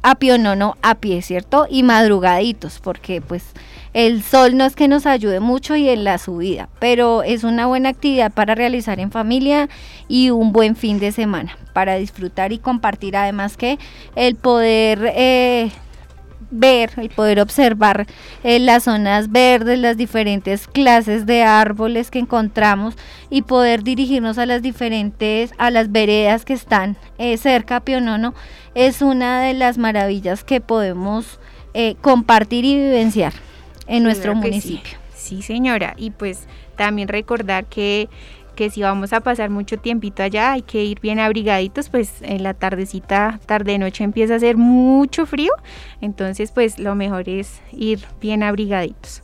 [0.02, 1.66] a Pionono a pie, ¿cierto?
[1.68, 3.44] Y madrugaditos, porque pues
[3.92, 7.66] el sol no es que nos ayude mucho y en la subida, pero es una
[7.66, 9.68] buena actividad para realizar en familia
[10.06, 13.16] y un buen fin de semana para disfrutar y compartir.
[13.16, 13.78] Además que
[14.14, 15.72] el poder eh,
[16.50, 18.06] ver, el poder observar
[18.42, 22.94] eh, las zonas verdes, las diferentes clases de árboles que encontramos
[23.30, 28.34] y poder dirigirnos a las diferentes, a las veredas que están eh, cerca a Pionono,
[28.74, 31.38] es una de las maravillas que podemos
[31.74, 33.32] eh, compartir y vivenciar
[33.86, 34.98] en nuestro municipio.
[35.14, 38.08] sí, señora, y pues también recordar que
[38.56, 42.42] que si vamos a pasar mucho tiempito allá hay que ir bien abrigaditos, pues en
[42.42, 45.52] la tardecita, tarde noche empieza a hacer mucho frío,
[46.00, 49.22] entonces pues lo mejor es ir bien abrigaditos.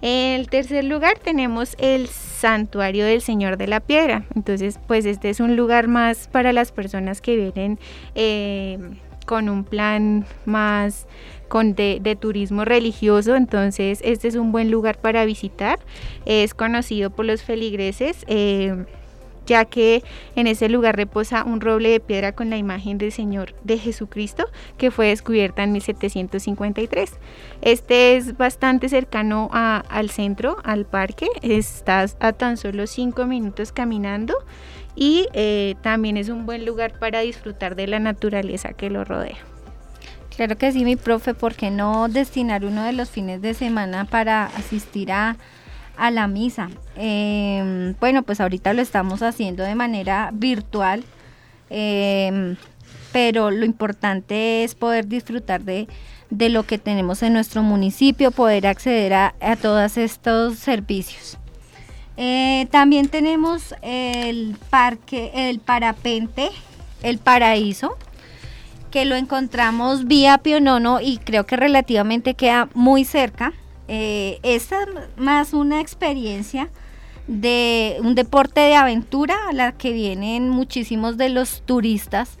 [0.00, 5.40] El tercer lugar tenemos el santuario del Señor de la Piedra, entonces pues este es
[5.40, 7.80] un lugar más para las personas que vienen
[8.14, 8.78] eh,
[9.26, 11.08] con un plan más
[11.48, 15.78] con de, turismo religioso, entonces este es un buen lugar para visitar.
[16.26, 18.24] Es conocido por los feligreses.
[18.28, 18.84] Eh,
[19.48, 20.04] ya que
[20.36, 24.44] en ese lugar reposa un roble de piedra con la imagen del Señor de Jesucristo
[24.76, 27.12] que fue descubierta en 1753.
[27.62, 34.34] Este es bastante cercano al centro, al parque, estás a tan solo 5 minutos caminando
[34.94, 39.38] y eh, también es un buen lugar para disfrutar de la naturaleza que lo rodea.
[40.38, 44.04] Claro que sí, mi profe, ¿por qué no destinar uno de los fines de semana
[44.04, 45.36] para asistir a,
[46.12, 46.70] la misa?
[46.94, 51.02] Em, bueno, pues ahorita lo estamos haciendo de manera virtual,
[51.70, 52.54] em,
[53.10, 55.88] pero lo importante es poder disfrutar de,
[56.30, 61.36] lo que tenemos en nuestro municipio, poder acceder a, a todos estos servicios.
[62.16, 66.50] Eh, también tenemos el parque, el parapente,
[67.02, 67.98] el paraíso,
[68.90, 73.52] que lo encontramos vía Pionono y creo que relativamente queda muy cerca.
[73.88, 74.68] Eh, es
[75.16, 76.68] más una experiencia
[77.26, 82.38] de un deporte de aventura a la que vienen muchísimos de los turistas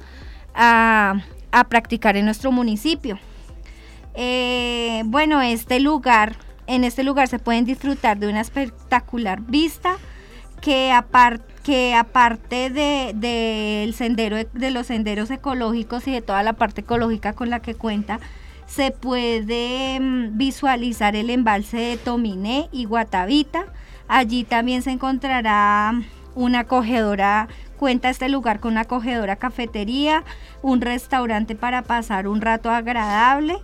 [0.54, 1.22] a,
[1.68, 3.18] practicar en nuestro municipio.
[4.14, 9.96] Eh, bueno, este lugar, en este lugar se pueden disfrutar de una espectacular vista
[10.60, 16.82] que aparte que aparte de, sendero, de los senderos ecológicos y de toda la parte
[16.82, 18.20] ecológica con la que cuenta,
[18.66, 23.66] se puede mm, visualizar el embalse de Tominé y Guatavita.
[24.08, 25.92] Allí también se encontrará
[26.34, 30.24] una acogedora, cuenta este lugar con una acogedora cafetería,
[30.62, 33.58] un restaurante para pasar un rato agradable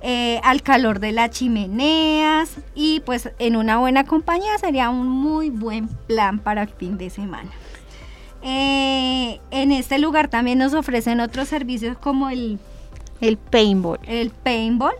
[0.00, 5.50] eh, al calor de las chimeneas y pues en una buena compañía sería un muy
[5.50, 7.50] buen plan para el fin de semana.
[8.42, 12.58] Eh, en este lugar también nos ofrecen otros servicios como el,
[13.20, 13.98] el paintball.
[14.06, 14.94] El paintball,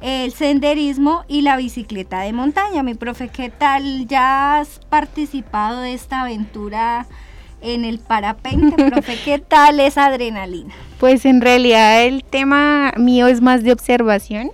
[0.00, 2.82] el senderismo y la bicicleta de montaña.
[2.82, 4.08] Mi profe, ¿qué tal?
[4.08, 7.06] ¿Ya has participado de esta aventura?
[7.64, 10.74] en el parapente, profe, ¿qué tal esa adrenalina?
[11.04, 14.50] Pues en realidad el tema mío es más de observación.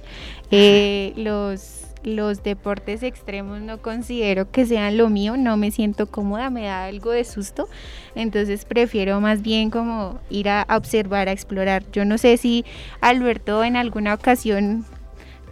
[0.51, 6.51] Eh, los, los deportes extremos no considero que sean lo mío, no me siento cómoda,
[6.51, 7.69] me da algo de susto,
[8.17, 11.85] entonces prefiero más bien como ir a, observar, a explorar.
[11.93, 12.65] Yo no sé si
[13.01, 14.85] Alberto en alguna ocasión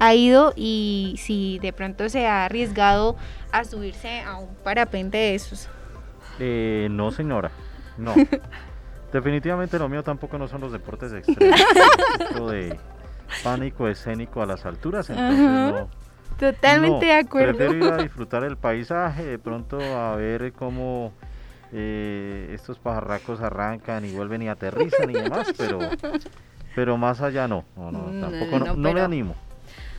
[0.00, 3.14] ha ido y si de pronto se ha arriesgado
[3.52, 5.68] a subirse a un parapente de esos.
[6.40, 7.52] Eh, no, señora.
[7.96, 8.14] No.
[9.12, 11.60] Definitivamente lo mío tampoco no son los deportes extremos.
[12.50, 12.78] de
[13.42, 15.10] pánico escénico a las alturas.
[16.38, 17.56] Totalmente de acuerdo.
[17.56, 21.12] Prefiero ir a disfrutar el paisaje, de pronto a ver cómo
[21.72, 25.78] eh, estos pajarracos arrancan y vuelven y aterrizan y demás, pero,
[26.74, 27.64] pero más allá no.
[27.76, 29.34] No, no, tampoco no, me animo.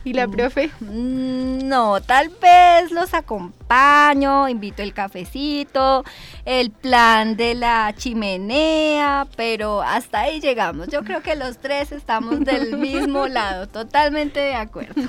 [0.10, 0.72] ¿Y la profe?
[0.80, 6.04] Mm, no, tal vez los acompaño, invito el cafecito,
[6.46, 10.88] el plan de la chimenea, pero hasta ahí llegamos.
[10.88, 15.00] Yo creo que los tres estamos del mismo lado, totalmente de acuerdo.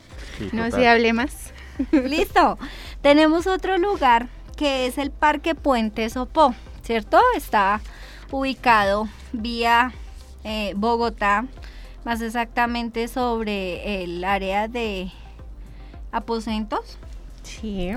[0.52, 1.54] no se hable más.
[1.90, 2.58] Listo.
[3.00, 7.18] Tenemos otro lugar que es el Parque Puente Sopó, ¿cierto?
[7.34, 7.80] Está
[8.30, 9.94] ubicado vía
[10.44, 11.46] eh, Bogotá
[12.04, 15.10] más exactamente sobre el área de
[16.12, 16.98] aposentos.
[17.42, 17.92] Sí.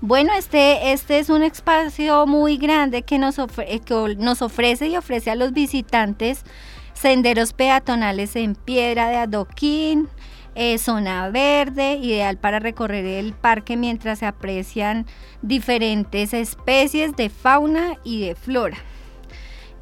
[0.00, 3.80] Bueno, este, este es un espacio muy grande que nos, eh,
[4.18, 6.44] nos ofrece y ofrece a los visitantes
[6.92, 10.08] senderos peatonales en piedra de adoquín,
[10.54, 15.06] eh, zona verde, ideal para recorrer el parque mientras se aprecian
[15.42, 18.78] diferentes especies de fauna y de flora.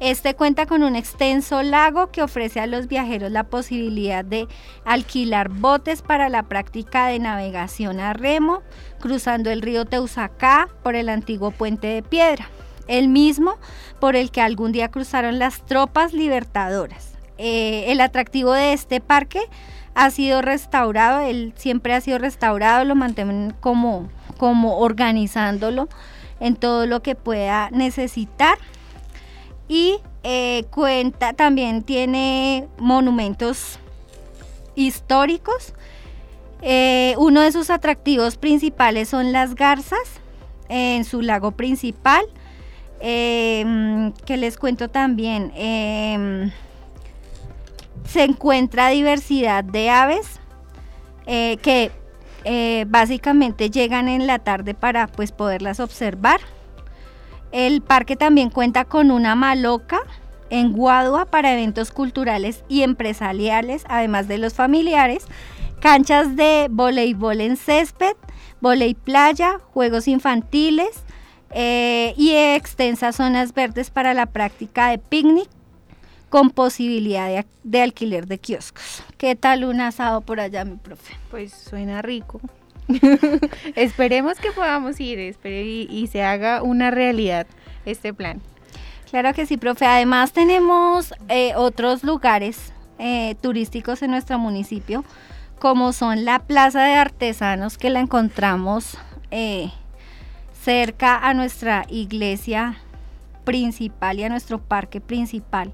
[0.01, 4.47] Este cuenta con un extenso lago que ofrece a los viajeros la posibilidad de
[4.83, 8.61] alquilar botes para la práctica de navegación a remo,
[8.99, 12.49] cruzando el río Teusacá por el antiguo puente de piedra,
[12.87, 13.55] el mismo
[14.01, 17.13] por el que algún día cruzaron las tropas libertadoras.
[17.37, 19.41] eh, el atractivo de este parque
[19.93, 25.87] ha sido restaurado, él siempre ha sido restaurado, lo mantienen como, como organizándolo
[26.41, 28.57] en todo lo que pueda necesitar.
[29.67, 33.79] Y eh, cuenta, también tiene monumentos
[34.75, 35.73] históricos.
[36.61, 39.99] Eh, uno de sus atractivos principales son las garzas
[40.69, 42.25] en su lago principal.
[42.99, 46.51] Em, que les cuento también, em,
[48.07, 50.39] se encuentra diversidad de aves
[51.27, 51.91] eh, que
[52.87, 56.39] básicamente llegan en la tarde para pues poderlas observar.
[57.55, 60.01] El parque también cuenta con una maloca
[60.49, 65.25] en Guadua para eventos culturales y empresariales, además de los familiares,
[65.79, 68.17] canchas de voleibol en césped,
[68.59, 71.05] volei playa, juegos infantiles
[71.51, 75.47] eh, y extensas zonas verdes para la práctica de picnic
[76.27, 79.01] con posibilidad de, alquiler de kioscos.
[79.17, 81.13] ¿Qué tal un asado por allá, mi profe?
[81.31, 82.41] Pues suena rico.
[83.75, 87.47] Esperemos que podamos ir y, se haga una realidad
[87.85, 88.41] este plan.
[89.09, 89.85] Claro que sí, profe.
[89.85, 95.03] Además tenemos eh, otros lugares eh, turísticos en nuestro municipio,
[95.59, 98.97] como son la Plaza de Artesanos, que la encontramos
[99.31, 99.71] eh,
[100.61, 102.77] cerca a nuestra iglesia
[103.43, 105.71] principal y a nuestro parque principal.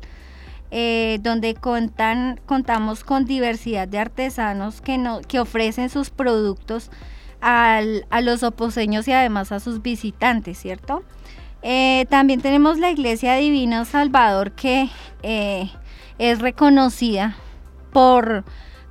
[0.73, 6.89] Eh, donde contan, contamos con diversidad de artesanos que, no, que ofrecen sus productos
[7.41, 7.81] a
[8.21, 11.03] los oposeños y además a sus visitantes, ¿cierto?
[11.61, 14.89] Eh, también tenemos la Iglesia Divina Salvador que
[15.23, 15.69] eh,
[16.17, 17.35] es reconocida
[17.91, 18.45] por,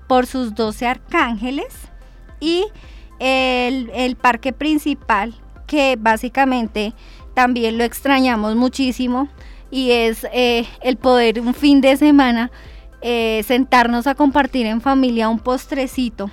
[0.06, 1.74] por sus 12 arcángeles
[2.38, 2.66] y
[3.18, 5.34] el, el parque principal
[5.66, 6.92] que básicamente
[7.34, 9.28] también lo extrañamos muchísimo
[9.70, 12.50] y es eh, el poder un fin de semana
[13.02, 16.30] eh, sentarnos a compartir en familia un postrecito.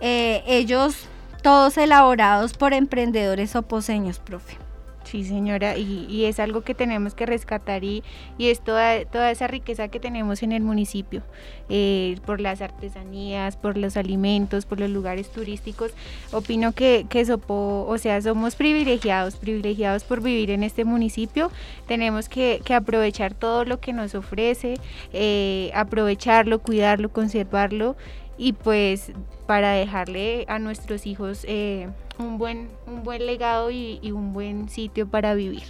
[0.00, 1.06] Eh, ellos
[1.42, 4.67] todos elaborados por emprendedores oposeños, profe.
[5.10, 8.02] Sí, señora, y, es algo que tenemos que rescatar y,
[8.38, 11.22] es toda, toda esa riqueza que tenemos en el municipio,
[11.70, 15.92] eh, por las artesanías, por los alimentos, por los lugares turísticos.
[16.30, 21.50] Opino que, que Sopo, o sea, somos privilegiados, privilegiados por vivir en este municipio.
[21.86, 24.74] Tenemos que, que aprovechar todo lo que nos ofrece,
[25.14, 27.96] eh, aprovecharlo, cuidarlo, conservarlo
[28.36, 29.12] y pues
[29.46, 31.88] para dejarle a nuestros hijos eh,
[32.18, 35.64] un, buen, un buen legado y, un buen sitio para vivir.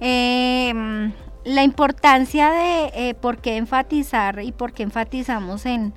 [0.00, 1.12] Em,
[1.44, 5.92] la importancia de eh, por qué enfatizar y por qué enfatizamos en,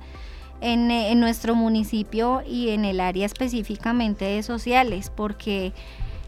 [0.60, 5.72] en, nuestro municipio y en el área específicamente de sociales, porque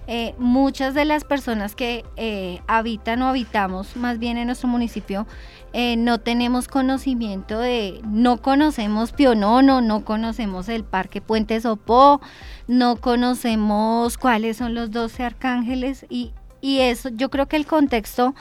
[0.08, 5.26] eh, muchas de las personas que eh, habitan o habitamos más bien en nuestro municipio
[5.72, 12.20] eh, no tenemos conocimiento de, no conocemos Pionono, no conocemos el Parque Puente Sopó,
[12.68, 18.34] no conocemos cuáles son los 12 arcángeles y, y eso, yo creo que el contexto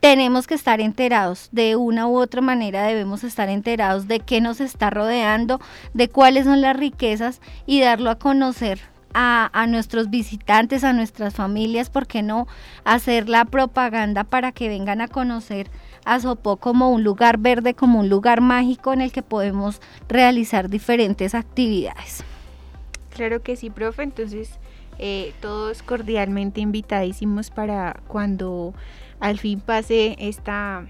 [0.00, 4.60] tenemos que estar enterados, de una u otra manera debemos estar enterados de qué nos
[4.60, 5.62] está rodeando,
[5.94, 11.88] de cuáles son las riquezas y darlo a conocer a, nuestros visitantes, a nuestras familias,
[11.88, 12.46] ¿por qué no
[12.84, 15.70] hacer la propaganda para que vengan a conocer
[16.04, 20.68] a Sopó como un lugar verde, como un lugar mágico en el que podemos realizar
[20.68, 22.24] diferentes actividades?
[23.14, 24.02] Claro que sí, profe.
[24.02, 24.58] Entonces,
[24.98, 28.74] eh, todos cordialmente invitadísimos para cuando
[29.20, 30.86] al fin pase esta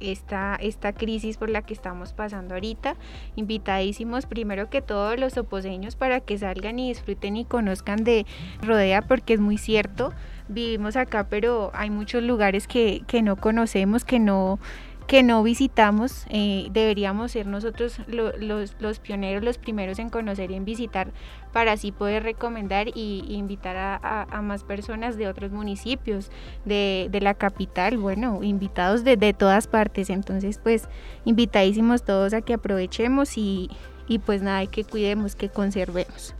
[0.00, 2.96] esta, esta crisis por la que estamos pasando ahorita.
[3.36, 8.26] Invitadísimos primero que todos los oposeños para que salgan y disfruten y conozcan de
[8.62, 10.12] Rodea porque es muy cierto.
[10.48, 14.58] Vivimos acá, pero hay muchos lugares que, que no conocemos, que no
[15.06, 20.54] que no visitamos, eh, deberíamos ser nosotros los, los, pioneros, los primeros en conocer y
[20.54, 21.12] en visitar
[21.52, 26.30] para así poder recomendar y, invitar a, más personas de otros municipios,
[26.64, 30.10] de, la capital, bueno, invitados de, todas partes.
[30.10, 30.88] Entonces, pues,
[31.24, 33.70] invitadísimos todos a que aprovechemos y,
[34.08, 36.34] y pues nada, que cuidemos, que conservemos.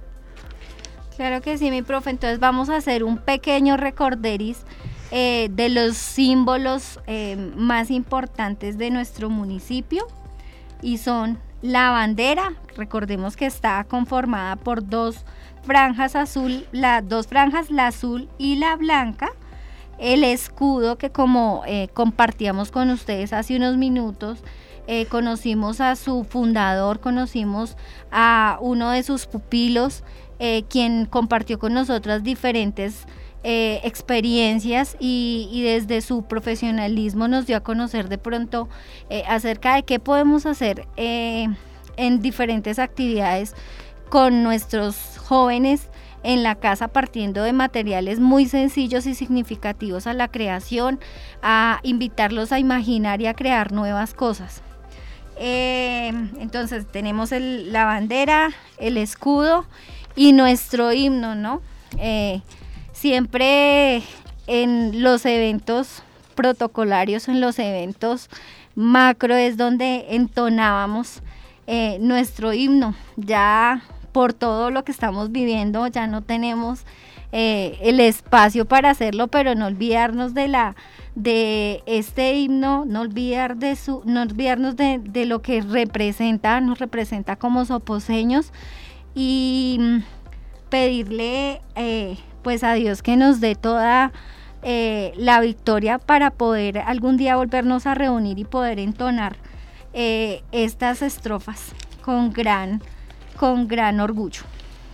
[1.16, 2.10] Claro que sí, mi profe.
[2.10, 4.64] Entonces vamos a hacer un pequeño recorderis
[5.10, 10.06] eh, de los símbolos eh, más importantes de nuestro municipio
[10.82, 15.24] y son la bandera, recordemos que está conformada por dos
[15.62, 19.30] franjas azul, las dos franjas, la azul y la blanca,
[19.98, 24.42] el escudo que como eh, compartíamos con ustedes hace unos minutos,
[25.08, 27.78] conocimos a su fundador, conocimos
[28.12, 30.04] a uno de sus pupilos,
[30.68, 33.06] quien compartió con nosotras diferentes
[33.46, 38.70] eh, experiencias y, desde su profesionalismo nos dio a conocer de pronto
[39.10, 41.48] eh, acerca de qué podemos hacer eh,
[41.98, 43.54] en diferentes actividades
[44.08, 45.90] con nuestros jóvenes
[46.22, 50.98] en la casa partiendo de materiales muy sencillos y significativos a la creación,
[51.42, 54.62] a invitarlos a imaginar y a crear nuevas cosas.
[55.36, 59.66] entonces tenemos la bandera, el escudo
[60.16, 61.60] y nuestro himno, ¿no?
[63.04, 64.02] Siempre
[64.46, 66.02] en los eventos
[66.34, 68.30] protocolarios, en los eventos
[68.74, 71.20] macro es donde entonábamos
[71.66, 72.94] eh, nuestro himno.
[73.16, 73.82] Ya
[74.12, 76.86] por todo lo que estamos viviendo ya no tenemos
[77.30, 80.74] eh, el espacio para hacerlo, pero no olvidarnos de la
[81.14, 86.78] de este himno, no olvidar de su, no olvidarnos de, de lo que representa, nos
[86.78, 88.50] representa como soposeños
[89.14, 89.98] y mm,
[90.70, 94.12] pedirle eh, pues a Dios que nos dé toda
[94.62, 99.36] eh, la victoria para poder algún día volvernos a reunir y poder entonar
[99.94, 101.72] eh, estas estrofas
[102.02, 102.80] con gran,
[103.36, 104.42] con gran orgullo.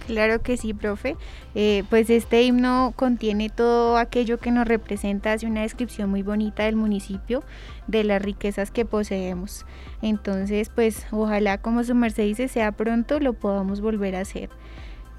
[0.07, 1.17] Claro que sí, profe.
[1.55, 6.65] Eh, pues este himno contiene todo aquello que nos representa, hace una descripción muy bonita
[6.65, 7.45] del municipio,
[7.87, 9.67] de las riquezas que poseemos.
[10.03, 14.51] Entonces, pues ojalá como su merced dice, sea pronto, lo podamos volver a hacer.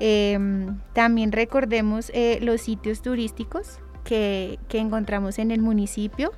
[0.03, 6.31] Em, también recordemos eh, los sitios turísticos que, encontramos en el municipio.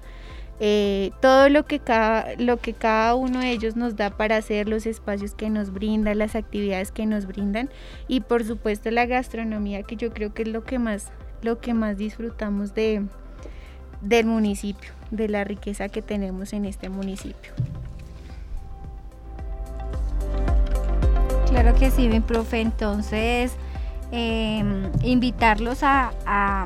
[0.60, 4.68] Eh, todo lo que, cada, lo que cada uno de ellos nos da para hacer,
[4.68, 7.70] los espacios que nos brindan, las actividades que nos brindan
[8.10, 11.74] y por supuesto la gastronomía que yo creo que es lo que más, lo que
[11.74, 13.04] más disfrutamos de,
[14.02, 17.54] del municipio, de la riqueza que tenemos en este municipio.
[21.64, 22.60] Claro que sí, mi profe.
[22.60, 23.54] Entonces,
[24.12, 26.66] em, invitarlos a, a,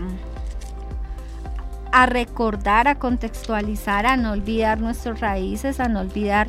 [2.07, 6.47] recordar, a contextualizar, a no olvidar nuestras raíces, a no olvidar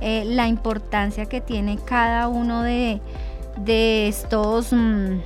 [0.00, 3.00] eh, la importancia que tiene cada uno de,
[4.08, 5.20] estos mm,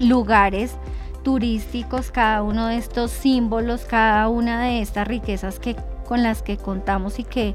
[0.00, 0.76] lugares
[1.22, 5.76] turísticos, cada uno de estos símbolos, cada una de estas riquezas que
[6.06, 7.54] con las que contamos y que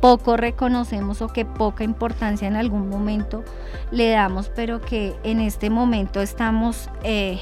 [0.00, 3.44] poco reconocemos o que poca importancia en algún momento
[3.90, 7.38] le damos, pero que en este momento estamos eh,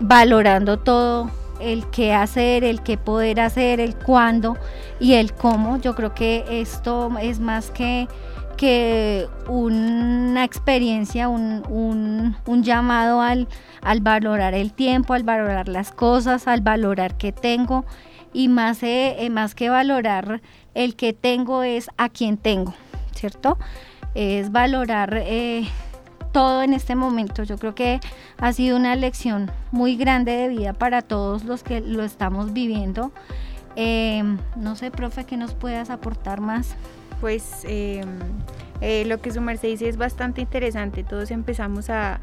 [0.00, 1.30] valorando todo
[1.60, 4.56] el qué hacer, el qué poder hacer, el cuándo
[4.98, 5.78] y el cómo.
[5.78, 8.08] Yo creo que esto es más que,
[8.54, 13.48] que una experiencia, un, llamado al,
[13.82, 17.84] al, valorar el tiempo, al valorar las cosas, al valorar qué tengo
[18.32, 20.42] y más, eh, más que valorar
[20.74, 22.74] el que tengo es a quien tengo,
[23.14, 23.58] ¿cierto?
[24.14, 25.68] Es valorar eh,
[26.32, 27.44] todo en este momento.
[27.44, 28.00] Yo creo que
[28.38, 33.12] ha sido una lección muy grande de vida para todos los que lo estamos viviendo.
[34.56, 36.76] No sé, profe, ¿qué nos puedas aportar más?
[37.24, 38.18] Pues em,
[38.82, 41.04] eh, lo que su merced dice es bastante interesante.
[41.04, 42.20] Todos empezamos a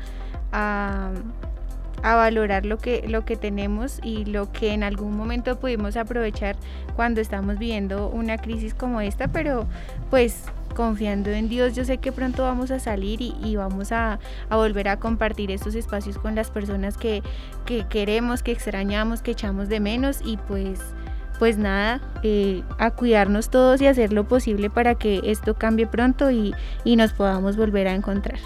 [2.03, 6.55] a valorar lo que, lo que tenemos y lo que en algún momento pudimos aprovechar
[6.95, 9.67] cuando estamos viviendo una crisis como esta, pero
[10.09, 10.45] pues
[10.75, 14.97] confiando en Dios, yo sé que pronto vamos a salir y, vamos a, volver a
[14.97, 17.21] compartir estos espacios con las personas que,
[17.89, 20.79] queremos, que extrañamos, que echamos de menos y pues
[21.41, 26.29] pues nada, eh, a cuidarnos todos y hacer lo posible para que esto cambie pronto
[26.29, 26.53] y
[26.85, 28.37] nos podamos volver a encontrar.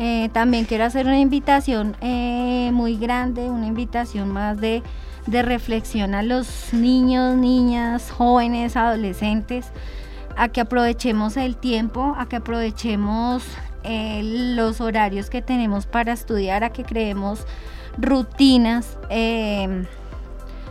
[0.00, 4.82] Eh, también quiero hacer una invitación eh, muy grande, una invitación más de,
[5.28, 9.70] reflexión a los niños, niñas, jóvenes, adolescentes,
[10.36, 13.44] a que aprovechemos el tiempo, a que aprovechemos
[13.84, 17.46] los horarios que tenemos para estudiar, a que creemos
[17.98, 18.98] rutinas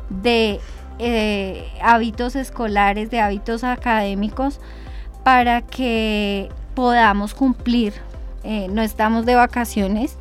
[0.10, 0.60] de
[1.82, 4.60] hábitos escolares, de hábitos académicos,
[5.24, 7.94] para que podamos cumplir
[8.44, 10.18] eh, no estamos de vacaciones,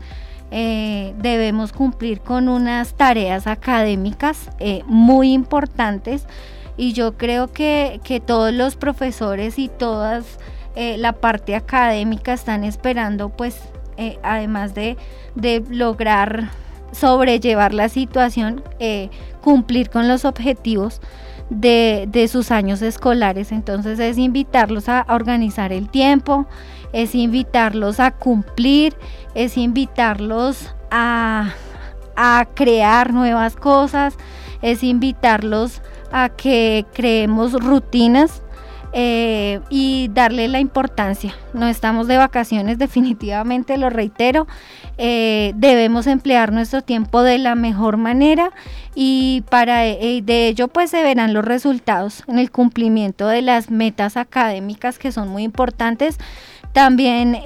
[0.51, 6.27] eh, debemos cumplir con unas tareas académicas eh, muy importantes.
[6.77, 10.23] Y yo creo que, todos los profesores y toda
[10.77, 13.61] la parte académica están esperando pues
[14.23, 14.97] además de,
[15.71, 16.51] lograr
[16.93, 18.63] sobrellevar la situación,
[19.49, 21.01] cumplir con los objetivos
[21.49, 23.51] de, sus años escolares.
[23.51, 26.47] Entonces es invitarlos a organizar el tiempo,
[26.93, 28.95] es invitarlos a cumplir,
[29.35, 31.55] es invitarlos a,
[32.55, 34.19] crear nuevas cosas,
[34.61, 35.81] es invitarlos
[36.13, 38.43] a que creemos rutinas
[38.93, 41.35] eh, y darle la importancia.
[41.53, 44.47] No estamos de vacaciones, definitivamente lo reitero.
[44.97, 48.51] Eh, debemos emplear nuestro tiempo de la mejor manera
[48.95, 53.71] y para eh, de ello pues se verán los resultados en el cumplimiento de las
[53.71, 56.19] metas académicas que son muy importantes.
[56.73, 57.39] También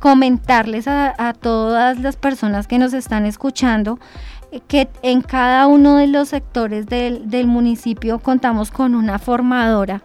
[0.00, 3.98] comentarles a, todas las personas que nos están escuchando
[4.66, 10.02] que en cada uno de los sectores del, del municipio contamos con una formadora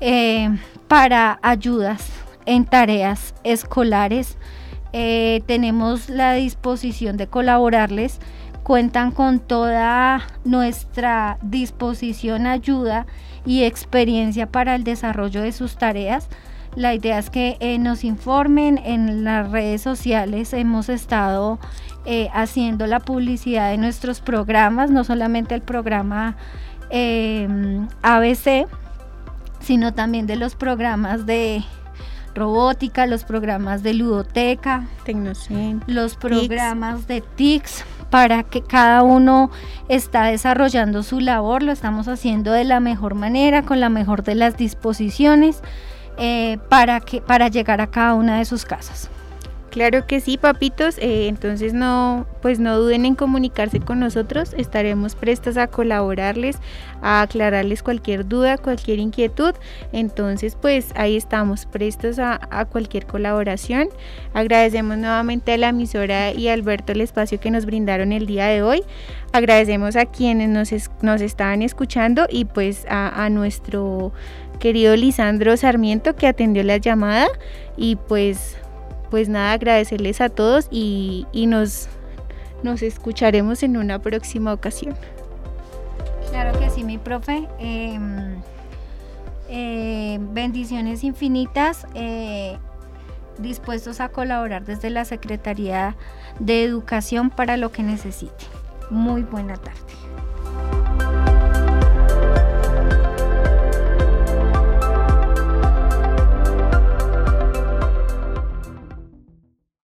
[0.00, 0.50] eh,
[0.88, 2.10] para ayudas
[2.44, 4.36] en tareas escolares.
[4.92, 8.18] Eh, tenemos la disposición de colaborarles.
[8.62, 13.06] Cuentan con toda nuestra disposición, ayuda
[13.44, 16.28] y experiencia para el desarrollo de sus tareas.
[16.74, 20.52] La idea es que eh, nos informen en las redes sociales.
[20.52, 21.58] Hemos estado
[22.32, 26.36] haciendo la publicidad de nuestros programas, no solamente el programa
[28.02, 28.68] ABC,
[29.66, 31.64] sino también de los programas de
[32.36, 34.84] robótica, los programas de ludoteca,
[35.88, 39.50] los programas de TICS, para que cada uno
[39.88, 44.36] está desarrollando su labor, lo estamos haciendo de la mejor manera, con la mejor de
[44.36, 45.62] las disposiciones,
[46.16, 49.10] eh, para, que, para llegar a cada una de sus casas.
[49.76, 50.96] Claro que sí, papitos.
[50.96, 54.54] Eh, entonces no, pues no duden en comunicarse con nosotros.
[54.56, 56.56] Estaremos prestas a colaborarles,
[57.02, 59.52] a aclararles cualquier duda, cualquier inquietud.
[59.92, 62.38] Entonces, pues ahí estamos prestos a,
[62.72, 63.90] cualquier colaboración.
[64.32, 68.46] Agradecemos nuevamente a la emisora y a Alberto el espacio que nos brindaron el día
[68.46, 68.82] de hoy.
[69.32, 70.70] Agradecemos a quienes nos,
[71.02, 74.14] nos estaban escuchando y pues a, a nuestro
[74.58, 77.26] querido Lisandro Sarmiento que atendió la llamada
[77.76, 78.56] y pues
[79.10, 81.88] pues nada, agradecerles a todos y, nos,
[82.62, 84.94] nos escucharemos en una próxima ocasión.
[86.30, 87.48] Claro que sí, mi profe.
[87.58, 88.36] Em,
[89.48, 91.86] eh, bendiciones infinitas.
[91.94, 92.58] Eh,
[93.38, 95.96] dispuestos a colaborar desde la Secretaría
[96.38, 98.44] de Educación para lo que necesite.
[98.90, 101.15] Muy buena tarde.